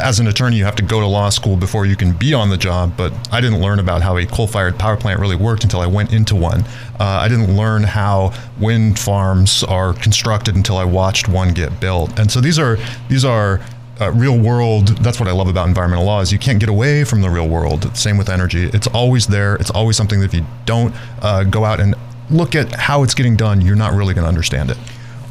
[0.00, 2.50] as an attorney, you have to go to law school before you can be on
[2.50, 2.94] the job.
[2.96, 5.86] But I didn't learn about how a coal fired power plant really worked until I
[5.86, 6.62] went into one.
[6.98, 12.18] Uh, I didn't learn how wind farms are constructed until I watched one get built.
[12.18, 13.60] And so these are these are
[14.00, 14.88] uh, real world.
[14.98, 17.48] That's what I love about environmental law is you can't get away from the real
[17.48, 17.96] world.
[17.96, 18.64] Same with energy.
[18.72, 19.56] It's always there.
[19.56, 21.94] It's always something that if you don't uh, go out and
[22.30, 24.78] look at how it's getting done, you're not really going to understand it.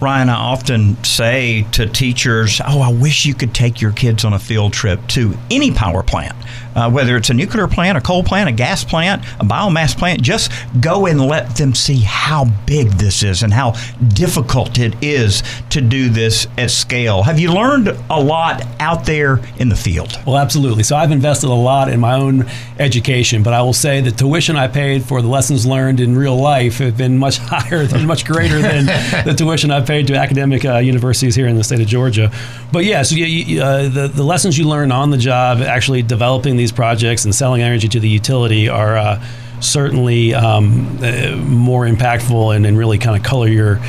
[0.02, 4.34] Ryan, I often say to teachers, Oh, I wish you could take your kids on
[4.34, 6.36] a field trip to any power plant
[6.76, 10.22] uh, whether it's a nuclear plant, a coal plant, a gas plant, a biomass plant,
[10.22, 13.74] just go and let them see how big this is and how
[14.14, 17.24] difficult it is to do this at scale.
[17.24, 20.18] Have you learned a lot out there in the field?
[20.26, 20.84] Well, absolutely.
[20.84, 22.46] So I've invested a lot in my own
[22.78, 26.38] education, but I will say the tuition I paid for the lessons learned in real
[26.38, 28.86] life have been much higher than much greater than
[29.26, 32.32] the tuition I paid to academic uh, universities here in the state of Georgia.
[32.72, 36.58] But yeah, so you, uh, the the lessons you learn on the job, actually developing
[36.58, 39.26] these projects and selling energy to the utility are uh,
[39.62, 43.80] certainly um, uh, more impactful and, and really kind of color your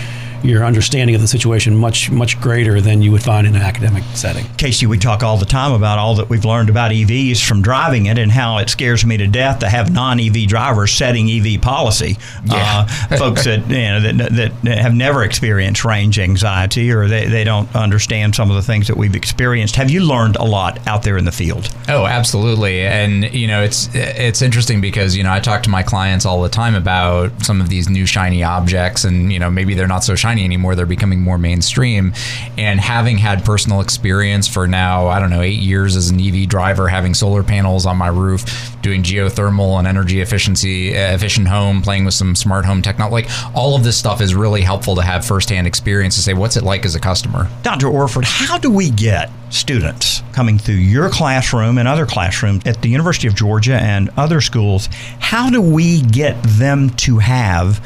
[0.43, 4.03] your understanding of the situation much much greater than you would find in an academic
[4.15, 4.45] setting.
[4.57, 8.07] KC, we talk all the time about all that we've learned about EVs from driving
[8.07, 12.17] it and how it scares me to death to have non-EV drivers setting EV policy.
[12.45, 12.87] Yeah.
[13.11, 17.45] Uh, folks that, you know, that, that have never experienced range anxiety or they, they
[17.45, 19.77] don't understand some of the things that we've experienced.
[19.77, 21.75] Have you learned a lot out there in the field?
[21.89, 22.83] Oh, absolutely.
[22.83, 26.43] And you know, it's it's interesting because you know I talk to my clients all
[26.43, 30.05] the time about some of these new shiny objects, and you know maybe they're not
[30.05, 30.77] so shiny shiny anymore.
[30.77, 32.13] They're becoming more mainstream.
[32.57, 36.49] And having had personal experience for now, I don't know, eight years as an EV
[36.49, 38.45] driver, having solar panels on my roof,
[38.81, 43.57] doing geothermal and energy efficiency, uh, efficient home, playing with some smart home technology, like
[43.57, 46.63] all of this stuff is really helpful to have firsthand experience to say, what's it
[46.63, 47.49] like as a customer?
[47.63, 47.89] Dr.
[47.89, 52.89] Orford, how do we get students coming through your classroom and other classrooms at the
[52.89, 54.89] University of Georgia and other schools?
[55.19, 57.85] How do we get them to have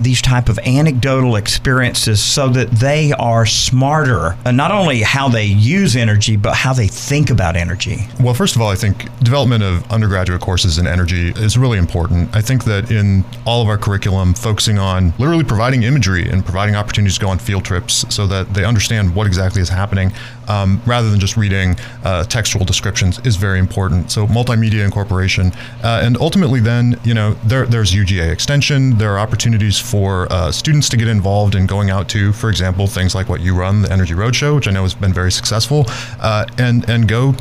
[0.00, 5.44] these type of anecdotal experiences so that they are smarter, uh, not only how they
[5.44, 8.08] use energy but how they think about energy.
[8.20, 12.34] Well first of all i think development of undergraduate courses in energy is really important.
[12.34, 16.76] I think that in all of our curriculum focusing on literally providing imagery and providing
[16.76, 20.12] opportunities to go on field trips so that they understand what exactly is happening
[20.48, 26.00] um, rather than just reading uh, textual descriptions is very important so multimedia incorporation uh,
[26.02, 30.88] and ultimately then you know there, there's uga extension there are opportunities for uh, students
[30.88, 33.92] to get involved in going out to, for example, things like what you run, the
[33.92, 35.84] Energy Roadshow, which I know has been very successful,
[36.20, 37.34] uh, and and go,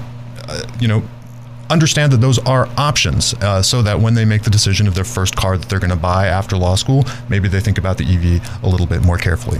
[0.47, 1.03] uh, you know,
[1.69, 5.03] understand that those are options uh, so that when they make the decision of their
[5.03, 8.05] first car that they're going to buy after law school, maybe they think about the
[8.05, 9.59] EV a little bit more carefully.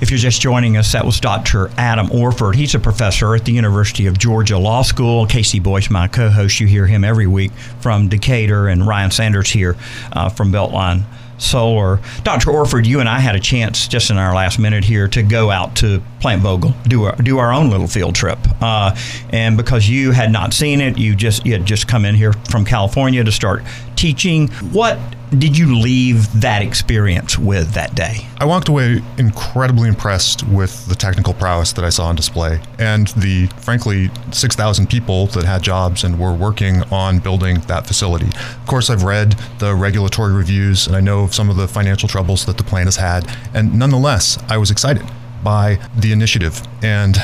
[0.00, 1.70] If you're just joining us, that was Dr.
[1.76, 2.54] Adam Orford.
[2.54, 5.26] He's a professor at the University of Georgia Law School.
[5.26, 9.50] KC Boyce, my co host, you hear him every week from Decatur, and Ryan Sanders
[9.50, 9.76] here
[10.12, 11.02] uh, from Beltline
[11.38, 12.00] solar.
[12.22, 12.50] Dr.
[12.50, 15.50] Orford, you and I had a chance just in our last minute here to go
[15.50, 18.38] out to Plant Vogtle, do our, do our own little field trip.
[18.60, 18.96] Uh,
[19.30, 22.32] and because you had not seen it, you just you had just come in here
[22.50, 23.62] from California to start
[23.98, 24.46] teaching.
[24.70, 24.96] What
[25.36, 28.26] did you leave that experience with that day?
[28.38, 33.08] I walked away incredibly impressed with the technical prowess that I saw on display and
[33.08, 38.28] the, frankly, 6,000 people that had jobs and were working on building that facility.
[38.28, 42.08] Of course, I've read the regulatory reviews and I know of some of the financial
[42.08, 43.28] troubles that the plant has had.
[43.52, 45.04] And nonetheless, I was excited
[45.42, 47.16] by the initiative and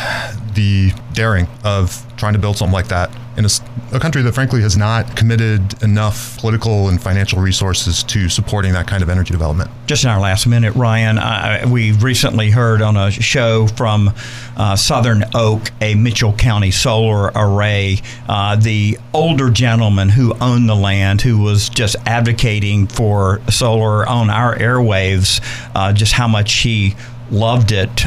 [0.54, 3.48] the daring of trying to build something like that in a,
[3.92, 8.86] a, country that frankly has not committed enough political and financial resources to supporting that
[8.86, 9.70] kind of energy development.
[9.86, 14.12] Just in our last minute, Ryan, I, we recently heard on a show from
[14.56, 20.76] uh, Southern Oak, a Mitchell County solar array, uh, the older gentleman who owned the
[20.76, 25.40] land, who was just advocating for solar on our airwaves,
[25.74, 26.94] uh, just how much he
[27.30, 28.06] loved it.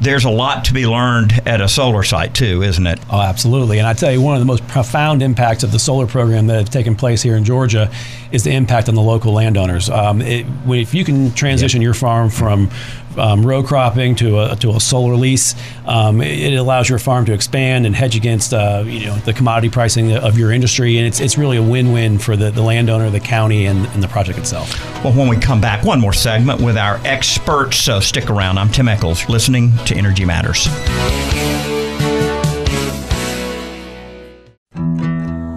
[0.00, 2.98] There's a lot to be learned at a solar site too, isn't it?
[3.10, 3.78] Oh, absolutely.
[3.78, 6.56] And I tell you, one of the most profound impacts of the solar program that
[6.56, 7.90] have taken place here in Georgia
[8.32, 9.90] is the impact on the local landowners.
[9.90, 12.70] Um, it, if you can transition your farm from
[13.16, 15.54] um, row cropping to a, to a solar lease.
[15.86, 19.70] Um, it, allows your farm to expand and hedge against uh, you know the commodity
[19.70, 23.20] pricing of your industry, and it's, it's really a win-win for the, the landowner, the
[23.20, 24.72] county, and, and the project itself.
[25.02, 27.78] Well, when we come back, one more segment with our experts.
[27.78, 28.58] So stick around.
[28.58, 30.68] I'm Tim Echols, listening to Energy Matters.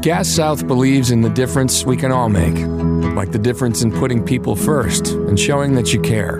[0.03, 2.57] Gas South believes in the difference we can all make,
[3.15, 6.39] like the difference in putting people first and showing that you care.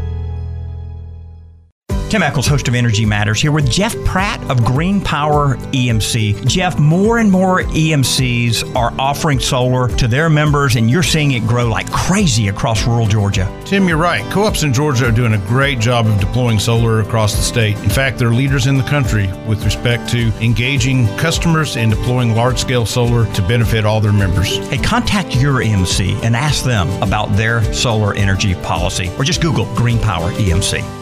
[2.11, 6.45] Tim Echols, host of Energy Matters, here with Jeff Pratt of Green Power EMC.
[6.45, 11.47] Jeff, more and more EMCs are offering solar to their members, and you're seeing it
[11.47, 13.49] grow like crazy across rural Georgia.
[13.63, 14.29] Tim, you're right.
[14.29, 17.77] Co ops in Georgia are doing a great job of deploying solar across the state.
[17.77, 22.59] In fact, they're leaders in the country with respect to engaging customers and deploying large
[22.59, 24.57] scale solar to benefit all their members.
[24.67, 29.73] Hey, contact your EMC and ask them about their solar energy policy, or just Google
[29.75, 31.00] Green Power EMC.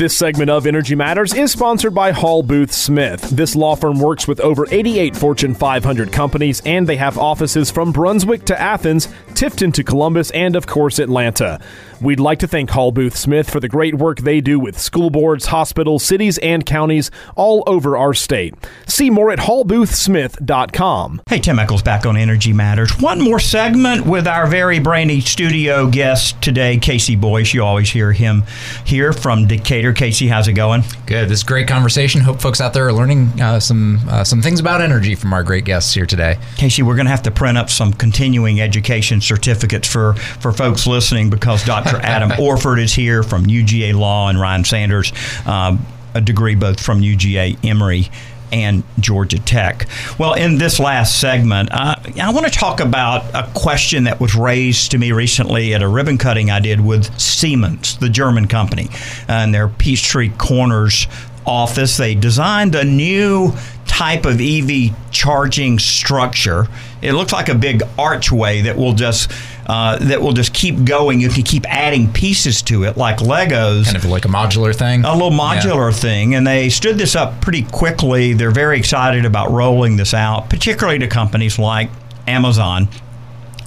[0.00, 3.20] This segment of Energy Matters is sponsored by Hall Booth Smith.
[3.28, 7.92] This law firm works with over 88 Fortune 500 companies, and they have offices from
[7.92, 11.60] Brunswick to Athens, Tifton to Columbus, and of course, Atlanta.
[12.00, 15.10] We'd like to thank Hall Booth Smith for the great work they do with school
[15.10, 18.54] boards, hospitals, cities, and counties all over our state.
[18.86, 21.22] See more at hallboothsmith.com.
[21.28, 22.98] Hey, Tim Echols back on Energy Matters.
[23.00, 27.52] One more segment with our very brainy studio guest today, KC Boyce.
[27.52, 28.44] You always hear him
[28.86, 29.92] here from Decatur.
[29.92, 30.82] KC, how's it going?
[31.04, 31.28] Good.
[31.28, 32.22] This is great conversation.
[32.22, 35.42] Hope folks out there are learning uh, some uh, some things about energy from our
[35.42, 36.38] great guests here today.
[36.56, 40.86] KC, we're going to have to print up some continuing education certificates for for folks
[40.86, 41.89] listening because Dr.
[41.92, 42.04] Dr.
[42.04, 45.12] Adam Orford is here from UGA Law and Ryan Sanders,
[45.46, 45.84] um,
[46.14, 48.10] a degree both from UGA Emory
[48.52, 49.86] and Georgia Tech.
[50.18, 54.34] Well, in this last segment, uh, I want to talk about a question that was
[54.34, 58.88] raised to me recently at a ribbon cutting I did with Siemens, the German company,
[59.28, 61.06] and their Peachtree Corners
[61.46, 61.96] office.
[61.96, 63.52] They designed a new
[63.86, 66.66] type of EV charging structure.
[67.02, 69.30] It looks like a big archway that will just
[69.66, 71.20] uh, that will just keep going.
[71.20, 73.84] You can keep adding pieces to it, like Legos.
[73.84, 75.04] Kind of like a modular thing.
[75.04, 75.96] A little modular yeah.
[75.96, 78.32] thing, and they stood this up pretty quickly.
[78.32, 81.90] They're very excited about rolling this out, particularly to companies like
[82.26, 82.88] Amazon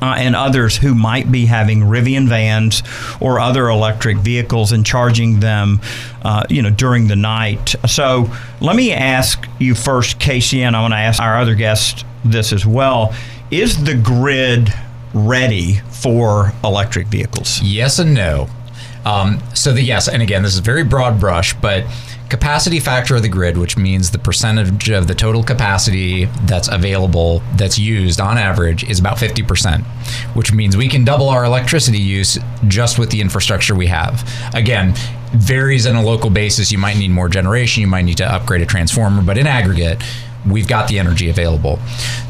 [0.04, 2.84] uh, and others who might be having Rivian vans
[3.22, 5.80] or other electric vehicles and charging them,
[6.24, 7.76] uh, you know, during the night.
[7.88, 8.30] So
[8.60, 12.54] let me ask you first, KC, and I want to ask our other guest this
[12.54, 13.14] as well.
[13.52, 14.74] Is the grid
[15.14, 17.62] ready for electric vehicles?
[17.62, 18.48] Yes and no.
[19.06, 21.86] Um, so the yes, and again, this is very broad brush, but
[22.30, 27.44] capacity factor of the grid, which means the percentage of the total capacity that's available
[27.56, 29.84] that's used on average is about 50%,
[30.36, 34.28] which means we can double our electricity use just with the infrastructure we have.
[34.56, 34.94] Again,
[35.34, 36.72] varies on a local basis.
[36.72, 40.02] You might need more generation, you might need to upgrade a transformer, but in aggregate,
[40.48, 41.80] we've got the energy available.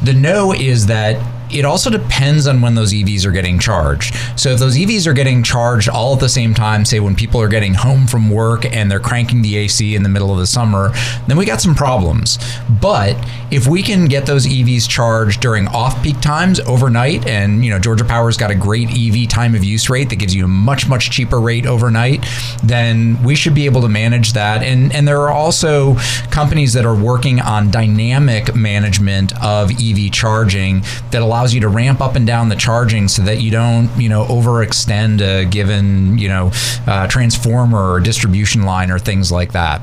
[0.04, 1.18] The no is that
[1.54, 4.16] it also depends on when those EVs are getting charged.
[4.36, 7.42] So if those EVs are getting charged all at the same time, say when people
[7.42, 10.48] are getting home from work and they're cranking the AC in the middle of the
[10.48, 10.92] summer,
[11.28, 12.40] then we got some problems.
[12.82, 13.18] But
[13.52, 18.04] if we can get those EVs charged during off-peak times overnight, and you know Georgia
[18.04, 21.12] Power's got a great EV time of use rate that gives you a much much
[21.12, 22.26] cheaper rate overnight,
[22.64, 24.64] then we should be able to manage that.
[24.64, 25.96] And and there are also
[26.32, 31.68] companies that are working on dynamic management of EV charging that allow allows you to
[31.68, 36.18] ramp up and down the charging so that you don't, you know, overextend a given,
[36.18, 36.52] you know,
[36.88, 39.82] uh, transformer or distribution line or things like that.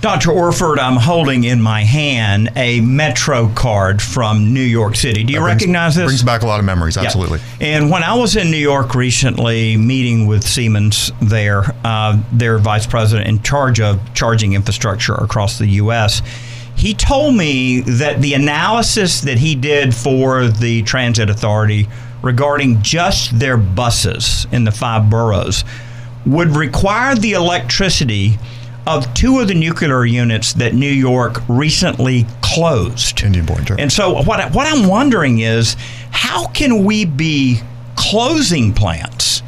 [0.00, 0.32] Dr.
[0.32, 5.22] Orford, I'm holding in my hand a Metro card from New York City.
[5.22, 6.06] Do you brings, recognize this?
[6.06, 7.38] Brings back a lot of memories, absolutely.
[7.60, 7.78] Yeah.
[7.78, 12.86] And when I was in New York recently, meeting with Siemens there, uh, their vice
[12.86, 16.20] president in charge of charging infrastructure across the U.S.,
[16.76, 21.88] he told me that the analysis that he did for the transit authority
[22.22, 25.64] regarding just their buses in the five boroughs
[26.26, 28.38] would require the electricity
[28.86, 33.22] of two of the nuclear units that New York recently closed.
[33.22, 35.76] Indian Point And so what I- what I'm wondering is
[36.10, 37.60] how can we be
[37.96, 39.42] closing plants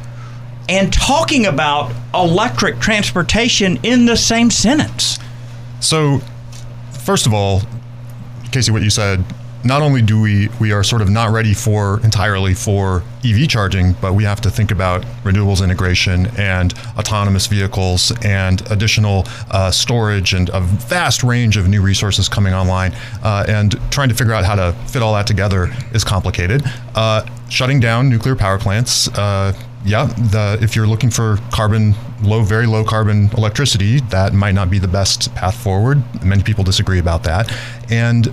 [0.69, 5.19] and talking about electric transportation in the same sentence?
[5.79, 6.21] So,
[7.07, 7.61] first of all,
[8.51, 9.23] KC, what you said,
[9.63, 13.93] not only do we we are sort of not ready for entirely for EV charging,
[14.01, 20.33] but we have to think about renewables integration and autonomous vehicles and additional uh, storage
[20.33, 22.93] and a vast range of new resources coming online.
[23.23, 26.61] Uh, and trying to figure out how to fit all that together is complicated.
[26.93, 29.07] Uh, shutting down nuclear power plants.
[29.79, 34.53] Uh, yeah, the, if you're looking for carbon low, very low carbon electricity, that might
[34.53, 36.01] not be the best path forward.
[36.23, 37.53] Many people disagree about that.
[37.89, 38.27] And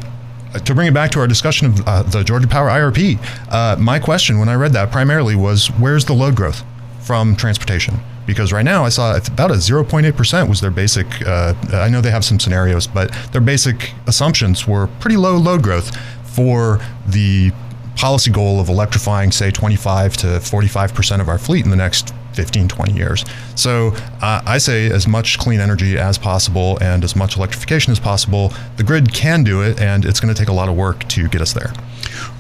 [0.64, 3.18] to bring it back to our discussion of uh, the Georgia Power IRP,
[3.53, 6.62] uh, my question when I read that primarily was where's the load growth
[7.01, 7.99] from transportation?
[8.26, 12.11] Because right now I saw about a 0.8% was their basic, uh, I know they
[12.11, 17.53] have some scenarios, but their basic assumptions were pretty low load growth for the
[17.97, 22.68] policy goal of electrifying, say, 25 to 45% of our fleet in the next 15,
[22.68, 23.24] 20 years.
[23.55, 23.88] So
[24.20, 28.53] uh, I say as much clean energy as possible and as much electrification as possible.
[28.76, 31.28] The grid can do it, and it's going to take a lot of work to
[31.28, 31.72] get us there.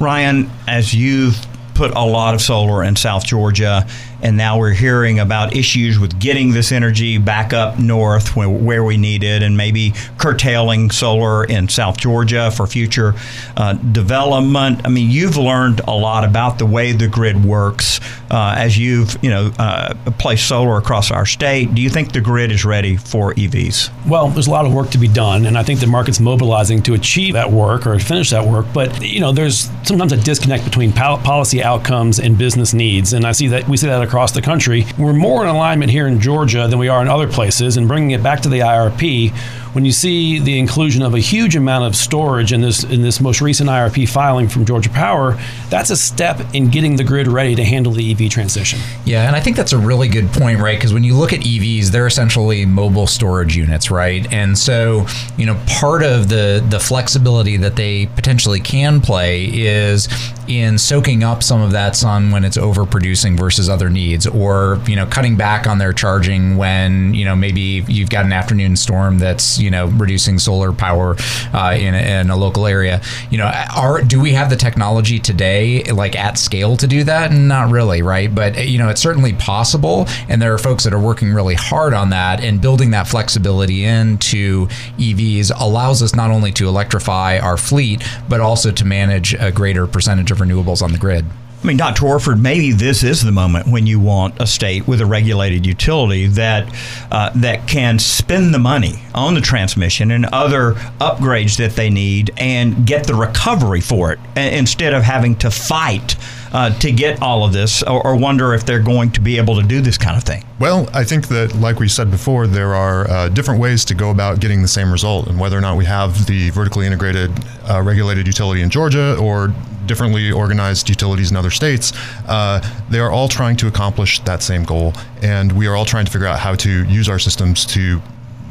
[0.00, 3.86] Ryan, as you've put a lot of solar in South Georgia,
[4.24, 8.96] and now we're hearing about issues with getting this energy back up north where, we
[8.96, 13.14] need it, and maybe curtailing solar in South Georgia for future
[13.56, 14.80] uh, development.
[14.84, 18.00] I mean, you've learned a lot about the way the grid works
[18.30, 21.74] uh, as you've you know uh, placed solar across our state.
[21.74, 23.90] Do you think the grid is ready for EVs?
[24.08, 26.82] Well, there's a lot of work to be done, and I think the market's mobilizing
[26.84, 28.66] to achieve that work or finish that work.
[28.74, 33.24] But you know, there's sometimes a disconnect between pol- policy outcomes and business needs, and
[33.24, 34.86] I see that we see that across the country.
[34.98, 38.12] We're more in alignment here in Georgia than we are in other places, and bringing
[38.12, 39.32] it back to the IRP.
[39.74, 43.20] When you see the inclusion of a huge amount of storage in this in this
[43.20, 45.36] most recent IRP filing from Georgia Power,
[45.68, 48.78] that's a step in getting the grid ready to handle the EV transition.
[49.04, 50.78] Yeah, and I think that's a really good point, right?
[50.78, 54.32] Because when you look at EVs, they're essentially mobile storage units, right?
[54.32, 55.06] And so,
[55.36, 60.08] you know, part of the the flexibility that they potentially can play is
[60.46, 64.96] in soaking up some of that sun when it's overproducing versus other needs, or you
[64.96, 69.18] know, cutting back on their charging when you know maybe you've got an afternoon storm
[69.18, 71.16] that's you know reducing solar power
[71.52, 73.00] uh, in, a, in a local area.
[73.30, 77.32] You know, are do we have the technology today, like at scale, to do that?
[77.32, 78.32] Not really, right?
[78.34, 81.94] But you know, it's certainly possible, and there are folks that are working really hard
[81.94, 84.66] on that and building that flexibility into
[84.98, 89.86] EVs allows us not only to electrify our fleet, but also to manage a greater
[89.86, 91.24] percentage of renewables on the grid.
[91.64, 92.04] I mean, Dr.
[92.04, 96.26] Orford, maybe this is the moment when you want a state with a regulated utility
[96.26, 96.68] that
[97.10, 102.32] uh, that can spend the money on the transmission and other upgrades that they need
[102.36, 106.16] and get the recovery for it instead of having to fight
[106.52, 109.56] uh, to get all of this or, or, wonder if they're going to be able
[109.56, 110.44] to do this kind of thing?
[110.60, 114.10] Well, I think that, like we said before, there are uh, different ways to go
[114.10, 117.32] about getting the same result, and whether or not we have the vertically integrated
[117.68, 119.52] uh, regulated utility in Georgia or
[119.86, 121.92] differently organized utilities in other states,
[122.26, 122.60] uh,
[122.90, 124.92] they are all trying to accomplish that same goal.
[125.22, 128.00] And we are all trying to figure out how to use our systems to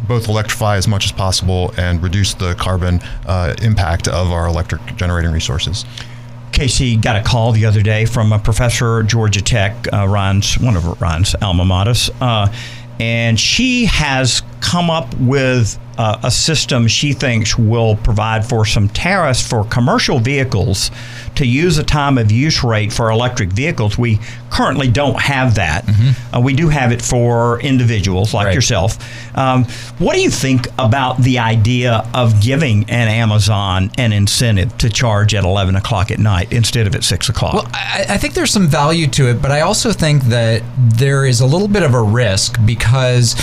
[0.08, 4.96] both electrify as much as possible and reduce the carbon uh, impact of our electric
[4.96, 5.86] generating resources.
[6.52, 10.60] KC got a call the other day from a professor at Georgia Tech, uh, Ryan's
[10.60, 12.54] one of Ron's alma maters, uh,
[13.00, 14.44] and she has
[14.74, 20.18] come up with uh, a system she thinks will provide for some tariffs for commercial
[20.18, 20.90] vehicles
[21.36, 24.00] to use a time of use rate for electric vehicles.
[24.00, 24.20] We
[24.50, 25.86] currently don't have that.
[25.86, 26.36] Mm-hmm.
[26.36, 28.56] Uh, we do have it for individuals like right.
[28.56, 28.98] yourself.
[29.38, 29.66] Um,
[30.00, 35.36] what do you think about the idea of giving an Amazon an incentive to charge
[35.36, 37.54] at 11 o'clock at night instead of at 6 o'clock?
[37.54, 41.28] Well, I, I think there's some value to it, but I also think that there
[41.28, 43.36] is a little bit of a risk because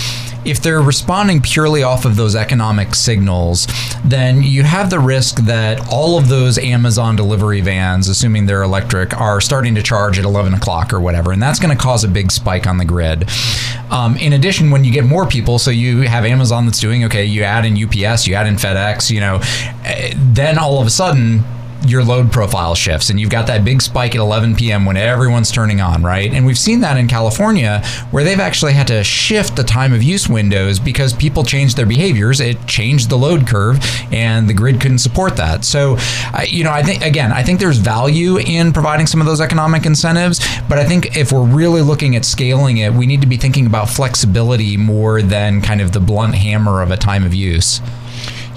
[0.45, 3.67] if they're responding purely off of those economic signals,
[4.05, 9.19] then you have the risk that all of those Amazon delivery vans, assuming they're electric,
[9.19, 11.33] are starting to charge at 11 o'clock or whatever.
[11.33, 13.29] And that's going to cause a big spike on the grid.
[13.91, 17.25] Um, in addition, when you get more people, so you have Amazon that's doing okay,
[17.25, 19.41] you add in UPS, you add in FedEx, you know,
[19.85, 21.45] eh, then all of a sudden,
[21.87, 24.85] your load profile shifts and you've got that big spike at 11 p.m.
[24.85, 26.33] when everyone's turning on, right?
[26.33, 30.03] And we've seen that in California where they've actually had to shift the time of
[30.03, 32.41] use windows because people changed their behaviors.
[32.41, 33.79] It changed the load curve
[34.13, 35.65] and the grid couldn't support that.
[35.65, 35.97] So,
[36.47, 39.87] you know, I think, again, I think there's value in providing some of those economic
[39.87, 43.37] incentives, but I think if we're really looking at scaling it, we need to be
[43.37, 47.81] thinking about flexibility more than kind of the blunt hammer of a time of use.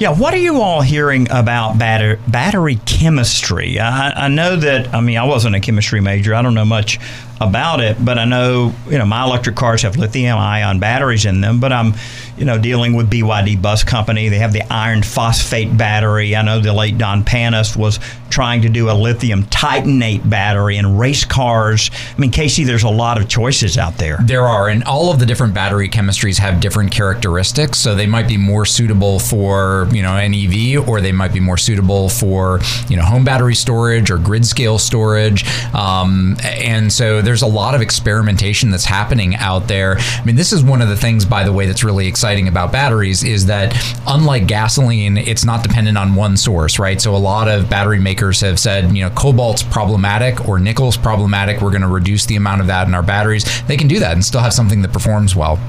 [0.04, 3.80] Yeah, what are you all hearing about batter, battery chemistry?
[3.80, 6.36] I, I know that, I mean, I wasn't a chemistry major.
[6.36, 7.00] I don't know much
[7.42, 11.42] about it, but I know, you know, my electric cars have lithium ion batteries in
[11.42, 11.94] them, but I'm,
[12.38, 14.30] you know, dealing with BYD Bus Company.
[14.30, 16.36] They have the iron phosphate battery.
[16.36, 20.98] I know the late Don Panoz was trying to do a lithium titanate battery in
[20.98, 21.92] race cars.
[21.94, 24.18] I mean, KC, there's a lot of choices out there.
[24.24, 27.80] There are, and all of the different battery chemistries have different characteristics.
[27.80, 31.40] So they might be more suitable for, you know, an EV, or they might be
[31.40, 32.60] more suitable for,
[32.90, 35.46] you know, home battery storage or grid scale storage.
[35.76, 39.98] Um, and so there's a lot of experimentation that's happening out there.
[39.98, 42.72] I mean, this is one of the things, by the way, that's really exciting about
[42.72, 43.76] batteries is that
[44.08, 47.02] unlike gasoline, it's not dependent on one source, right?
[47.02, 51.62] So a lot of battery makers have said, you know, cobalt's problematic or nickel's problematic.
[51.62, 53.46] We're going to reduce the amount of that in our batteries.
[53.64, 55.60] They can do that and still have something that performs well.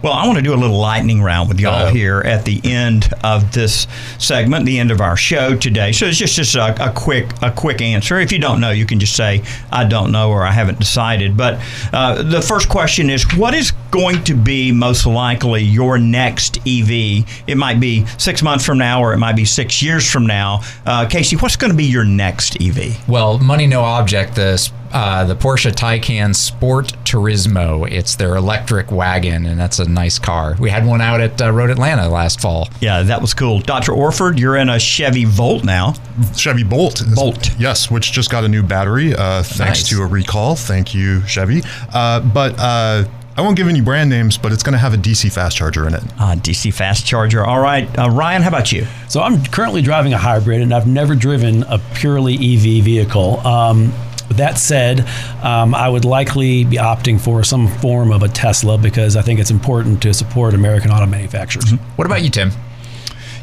[0.00, 2.60] Well, I want to do a little lightning round with y'all uh, here at the
[2.62, 3.88] end of this
[4.18, 5.90] segment, the end of our show today.
[5.90, 8.20] So it's just just a, a, quick a quick answer.
[8.20, 9.42] If you don't know, you can just say
[9.72, 11.36] I don't know or I haven't decided.
[11.36, 11.60] But
[11.92, 17.26] uh, the first question is, what is going to be most likely your next EV?
[17.48, 20.60] It might be six months from now, or it might be six years from now.
[20.86, 23.08] Uh, KC, what's going to be your next EV?
[23.08, 24.36] Well, money no object.
[24.36, 27.90] The uh, the Porsche Taycan Sport Turismo.
[27.90, 30.56] It's their electric wagon, and that's a nice car.
[30.58, 32.68] We had one out at uh, Road Atlanta last fall.
[32.80, 33.60] Yeah, that was cool.
[33.60, 33.92] Dr.
[33.92, 35.94] Orford, you're in a Chevy Volt now.
[36.36, 37.02] Chevy Bolt.
[37.14, 37.50] Bolt.
[37.58, 39.88] Yes, which just got a new battery uh, thanks nice.
[39.90, 40.56] to a recall.
[40.56, 41.62] Thank you, Chevy.
[41.92, 43.04] Uh, but uh,
[43.36, 45.86] I won't give any brand names, but it's going to have a DC fast charger
[45.86, 46.02] in it.
[46.18, 47.44] Uh, DC fast charger.
[47.44, 47.88] All right.
[47.98, 48.86] Uh, Ryan, how about you?
[49.08, 53.38] So I'm currently driving a hybrid, and I've never driven a purely EV vehicle.
[53.46, 53.92] Um,
[54.38, 55.06] that said,
[55.42, 59.40] um, I would likely be opting for some form of a Tesla because I think
[59.40, 61.66] it's important to support American auto manufacturers.
[61.66, 61.96] Mm-hmm.
[61.96, 62.50] What about you, Tim?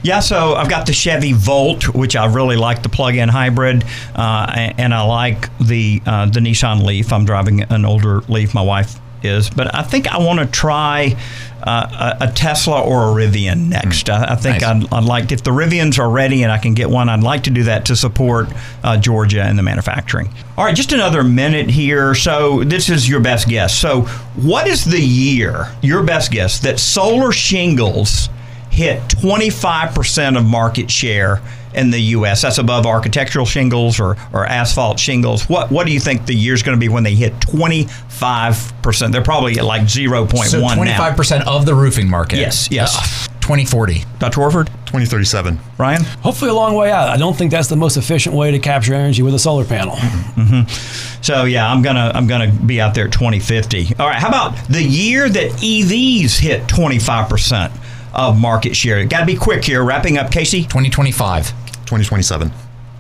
[0.04, 3.84] Yeah, so I've got the Chevy Volt, which I really like the plug-in hybrid,
[4.14, 4.46] uh,
[4.78, 7.12] and I like the uh, the Nissan Leaf.
[7.12, 8.54] I'm driving an older Leaf.
[8.54, 11.17] My wife is, but I think I want to try
[11.63, 14.07] uh, a, a, Tesla or a Rivian next.
[14.07, 14.13] Mm.
[14.13, 14.86] I, I, think nice.
[14.86, 17.43] I'd, I'd, like if the Rivians are ready and I can get one, I'd like
[17.43, 18.47] to do that to support
[18.84, 20.30] uh, Georgia and the manufacturing.
[20.57, 22.13] All right, just another minute here.
[22.13, 23.76] So this is your best guess.
[23.76, 24.01] So
[24.36, 25.71] what is the year?
[25.82, 28.30] Your best guess that solar shingles
[28.69, 31.41] hit 25% of market share
[31.76, 32.41] in the U.S.
[32.41, 35.47] That's above architectural shingles or, or asphalt shingles.
[35.49, 39.11] What what do you think the year's going to be when they hit 25%?
[39.11, 41.55] They're probably at like 0.1 so 25% now.
[41.55, 42.38] of the roofing market.
[42.38, 43.28] Yes, yes.
[43.41, 44.03] 2040.
[44.17, 44.41] Dr.
[44.41, 44.67] Orford?
[44.88, 45.59] 2037.
[45.78, 46.03] Ryan?
[46.03, 47.09] Hopefully, a long way out.
[47.09, 49.95] I don't think that's the most efficient way to capture energy with a solar panel.
[49.97, 51.21] Mm-hmm.
[51.21, 53.95] So yeah, I'm gonna I'm gonna be out there at 2050.
[53.99, 57.73] All right, how about the year that EVs hit 25 percent
[58.13, 59.05] of market share?
[59.05, 59.84] Got to be quick here.
[59.84, 60.63] Wrapping up, KC.
[60.63, 61.53] 2025.
[61.86, 62.51] 2027.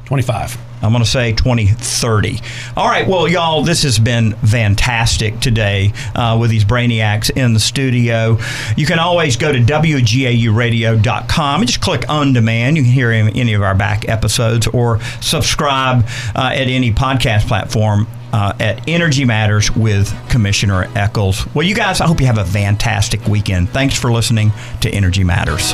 [0.05, 0.57] 25.
[0.81, 2.39] I'm going to say 2030.
[2.77, 7.59] All right, well, y'all, this has been fantastic today uh, with these brainiacs in the
[7.59, 8.37] studio.
[8.77, 12.77] You can always go to WGAUradio.com and just click on demand.
[12.77, 16.05] You can hear any of our back episodes or subscribe
[16.35, 18.07] uh, at any podcast platform.
[18.33, 21.47] Uh, at Energy Matters with Commissioner Echols.
[21.55, 23.69] Well, you guys, I hope you have a fantastic weekend.
[23.69, 25.73] Thanks for listening to Energy Matters.